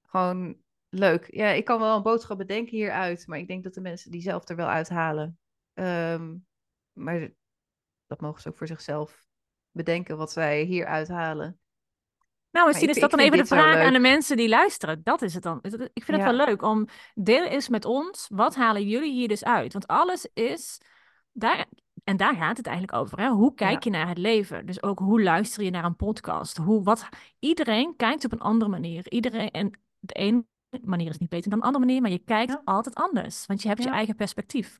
gewoon 0.02 0.62
leuk. 0.90 1.34
Ja, 1.34 1.50
ik 1.50 1.66
kan 1.66 1.80
wel 1.80 1.96
een 1.96 2.04
boodschap 2.04 2.38
bedenken 2.38 2.78
hieruit, 2.78 3.28
maar 3.28 3.40
ik 3.40 3.48
denk 3.48 3.64
dat 3.64 3.74
de 3.74 3.82
mensen 3.82 4.12
die 4.12 4.22
zelf 4.22 4.50
er 4.50 4.56
wel 4.56 4.68
uithalen. 4.68 5.40
Ehm, 5.74 6.38
maar 6.94 7.34
dat 8.06 8.22
mogen 8.22 8.42
ze 8.42 8.50
ook 8.50 8.58
voor 8.58 8.68
zichzelf 8.68 9.30
bedenken 9.72 10.18
wat 10.18 10.32
zij 10.32 10.62
hier 10.64 10.86
uithalen. 10.86 11.60
Nou, 12.52 12.68
misschien 12.68 12.90
ik- 12.90 12.96
is 12.96 13.02
dat 13.02 13.12
ik 13.12 13.18
dan 13.18 13.26
even 13.26 13.38
de 13.38 13.46
vraag 13.46 13.76
aan 13.86 13.94
de 13.94 14.00
mensen 14.00 14.38
die 14.38 14.50
luisteren. 14.50 15.02
Dat 15.04 15.22
is 15.22 15.34
het 15.34 15.44
dan. 15.44 15.60
Ik 15.64 16.04
vind 16.04 16.08
het 16.08 16.16
Ja. 16.18 16.24
wel 16.36 16.46
leuk 16.46 16.62
om 16.62 16.88
deel 17.14 17.44
eens 17.44 17.70
met 17.70 17.86
ons. 17.86 18.28
Wat 18.30 18.56
halen 18.56 18.88
jullie 18.88 19.12
hier 19.12 19.28
dus 19.28 19.44
uit? 19.44 19.74
Want 19.74 19.88
alles 19.88 20.28
is 20.34 20.82
daar 21.32 21.66
en 22.04 22.18
daar 22.18 22.36
gaat 22.36 22.58
het 22.58 22.66
eigenlijk 22.68 22.98
over. 22.98 23.20
Hè? 23.20 23.30
Hoe 23.30 23.54
kijk 23.54 23.84
Ja. 23.84 23.92
je 23.92 23.98
naar 23.98 24.08
het 24.08 24.18
leven? 24.18 24.66
Dus 24.66 24.84
ook 24.84 25.00
hoe 25.00 25.22
luister 25.22 25.64
je 25.64 25.70
naar 25.70 25.84
een 25.86 25.96
podcast? 25.96 26.58
Hoe 26.58 26.84
wat 26.84 27.08
iedereen 27.40 27.96
kijkt 27.96 28.26
op 28.26 28.32
een 28.32 28.40
andere 28.42 28.72
manier. 28.72 29.10
Iedereen 29.12 29.52
en 29.52 29.80
de 30.00 30.14
ene 30.14 30.46
manier 30.82 31.10
is 31.10 31.18
niet 31.18 31.30
beter 31.30 31.50
dan 31.50 31.60
de 31.60 31.66
andere 31.66 31.86
manier, 31.86 32.02
maar 32.02 32.12
je 32.12 32.24
kijkt 32.24 32.52
Ja. 32.52 32.62
altijd 32.64 32.96
anders, 32.96 33.46
want 33.46 33.62
je 33.62 33.68
hebt 33.68 33.84
je 33.84 33.90
eigen 33.90 34.16
perspectief. 34.16 34.80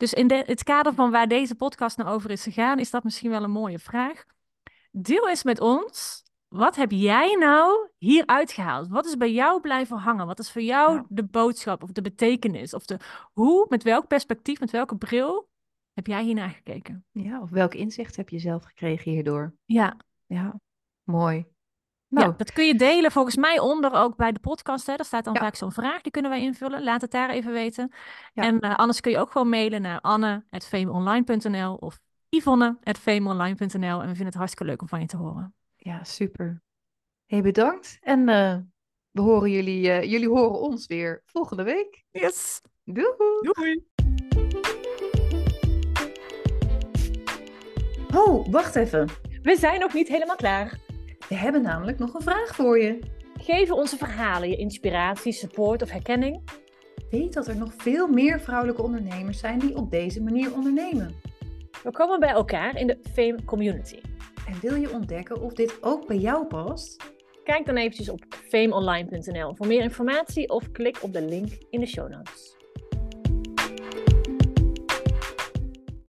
Dus 0.00 0.12
in 0.12 0.26
de, 0.26 0.42
het 0.46 0.62
kader 0.62 0.94
van 0.94 1.10
waar 1.10 1.28
deze 1.28 1.54
podcast 1.54 1.96
nou 1.96 2.10
over 2.10 2.30
is 2.30 2.42
gegaan, 2.42 2.78
is 2.78 2.90
dat 2.90 3.04
misschien 3.04 3.30
wel 3.30 3.42
een 3.42 3.50
mooie 3.50 3.78
vraag. 3.78 4.24
Deel 4.90 5.28
eens 5.28 5.42
met 5.42 5.60
ons. 5.60 6.22
Wat 6.48 6.76
heb 6.76 6.90
jij 6.90 7.34
nou 7.34 7.88
hier 7.98 8.26
uitgehaald? 8.26 8.88
Wat 8.88 9.06
is 9.06 9.16
bij 9.16 9.32
jou 9.32 9.60
blijven 9.60 9.96
hangen? 9.96 10.26
Wat 10.26 10.38
is 10.38 10.52
voor 10.52 10.62
jou 10.62 10.94
Ja. 10.94 11.04
de 11.08 11.24
boodschap 11.24 11.82
of 11.82 11.92
de 11.92 12.02
betekenis? 12.02 12.74
Of 12.74 12.84
de 12.84 12.96
hoe, 13.32 13.66
met 13.68 13.82
welk 13.82 14.06
perspectief, 14.06 14.60
met 14.60 14.70
welke 14.70 14.96
bril 14.96 15.48
heb 15.92 16.06
jij 16.06 16.22
hier 16.22 16.34
naar 16.34 16.50
gekeken? 16.50 17.04
Ja, 17.10 17.40
of 17.40 17.50
welk 17.50 17.74
inzicht 17.74 18.16
heb 18.16 18.28
je 18.28 18.38
zelf 18.38 18.64
gekregen 18.64 19.10
hierdoor? 19.10 19.54
Ja, 19.64 19.96
Ja, 20.26 20.60
mooi. 21.02 21.46
Nou, 22.10 22.26
ja, 22.28 22.34
dat 22.36 22.52
kun 22.52 22.66
je 22.66 22.74
delen 22.74 23.10
volgens 23.10 23.36
mij 23.36 23.58
onder 23.58 23.92
ook 23.92 24.16
bij 24.16 24.32
de 24.32 24.40
podcast. 24.40 24.86
Hè. 24.86 24.96
Daar 24.96 25.06
staat 25.06 25.24
dan 25.24 25.34
Ja. 25.34 25.40
vaak 25.40 25.54
zo'n 25.54 25.72
vraag, 25.72 26.00
die 26.00 26.12
kunnen 26.12 26.30
wij 26.30 26.40
invullen. 26.40 26.82
Laat 26.82 27.00
het 27.00 27.10
daar 27.10 27.30
even 27.30 27.52
weten. 27.52 27.92
Ja. 28.32 28.42
En 28.42 28.60
eh, 28.60 28.76
anders 28.76 29.00
kun 29.00 29.10
je 29.12 29.18
ook 29.18 29.30
gewoon 29.30 29.48
mailen 29.48 29.82
naar 29.82 30.00
anne.fameonline.nl 30.00 31.74
of 31.74 31.98
yvonne.fameonline.nl. 32.28 34.00
En 34.00 34.00
we 34.00 34.06
vinden 34.06 34.26
het 34.26 34.34
hartstikke 34.34 34.64
leuk 34.64 34.80
om 34.82 34.88
van 34.88 35.00
je 35.00 35.06
te 35.06 35.16
horen. 35.16 35.54
ja, 35.76 36.04
super. 36.04 36.62
Hey, 37.26 37.42
bedankt. 37.42 37.98
En 38.00 38.28
eh, 38.28 38.56
we 39.10 39.20
horen 39.20 39.50
jullie, 39.50 39.90
eh, 39.90 40.10
jullie 40.10 40.28
horen 40.28 40.60
ons 40.60 40.86
weer 40.86 41.22
volgende 41.24 41.62
week. 41.62 42.04
Yes! 42.10 42.60
Doei! 42.84 43.06
Doei! 43.40 43.84
Oh, 48.14 48.46
wacht 48.50 48.76
even. 48.76 49.08
We 49.42 49.56
zijn 49.56 49.80
nog 49.80 49.92
niet 49.94 50.08
helemaal 50.08 50.36
klaar. 50.36 50.78
We 51.30 51.36
hebben 51.36 51.62
namelijk 51.62 51.98
nog 51.98 52.14
een 52.14 52.22
vraag 52.22 52.54
voor 52.54 52.80
je. 52.80 52.98
Geven 53.40 53.76
onze 53.76 53.96
verhalen 53.96 54.48
je 54.48 54.56
inspiratie, 54.56 55.32
support 55.32 55.82
of 55.82 55.90
herkenning? 55.90 56.42
Weet 57.10 57.32
dat 57.32 57.48
er 57.48 57.56
nog 57.56 57.72
veel 57.76 58.08
meer 58.08 58.40
vrouwelijke 58.40 58.82
ondernemers 58.82 59.38
zijn 59.38 59.58
die 59.58 59.76
op 59.76 59.90
deze 59.90 60.22
manier 60.22 60.54
ondernemen. 60.54 61.14
We 61.82 61.90
komen 61.90 62.20
bij 62.20 62.28
elkaar 62.30 62.76
in 62.76 62.86
de 62.86 62.98
Fame 63.12 63.44
Community. 63.44 64.00
En 64.46 64.60
wil 64.60 64.74
je 64.74 64.92
ontdekken 64.92 65.40
of 65.40 65.52
dit 65.52 65.82
ook 65.82 66.06
bij 66.06 66.16
jou 66.16 66.46
past? 66.46 67.12
Kijk 67.44 67.66
dan 67.66 67.76
eventjes 67.76 68.08
op 68.08 68.24
fameonline.nl 68.48 69.54
voor 69.54 69.66
meer 69.66 69.82
informatie 69.82 70.48
of 70.48 70.70
klik 70.72 70.98
op 71.02 71.12
de 71.12 71.22
link 71.22 71.48
in 71.70 71.80
de 71.80 71.86
show 71.86 72.10
notes. 72.10 72.59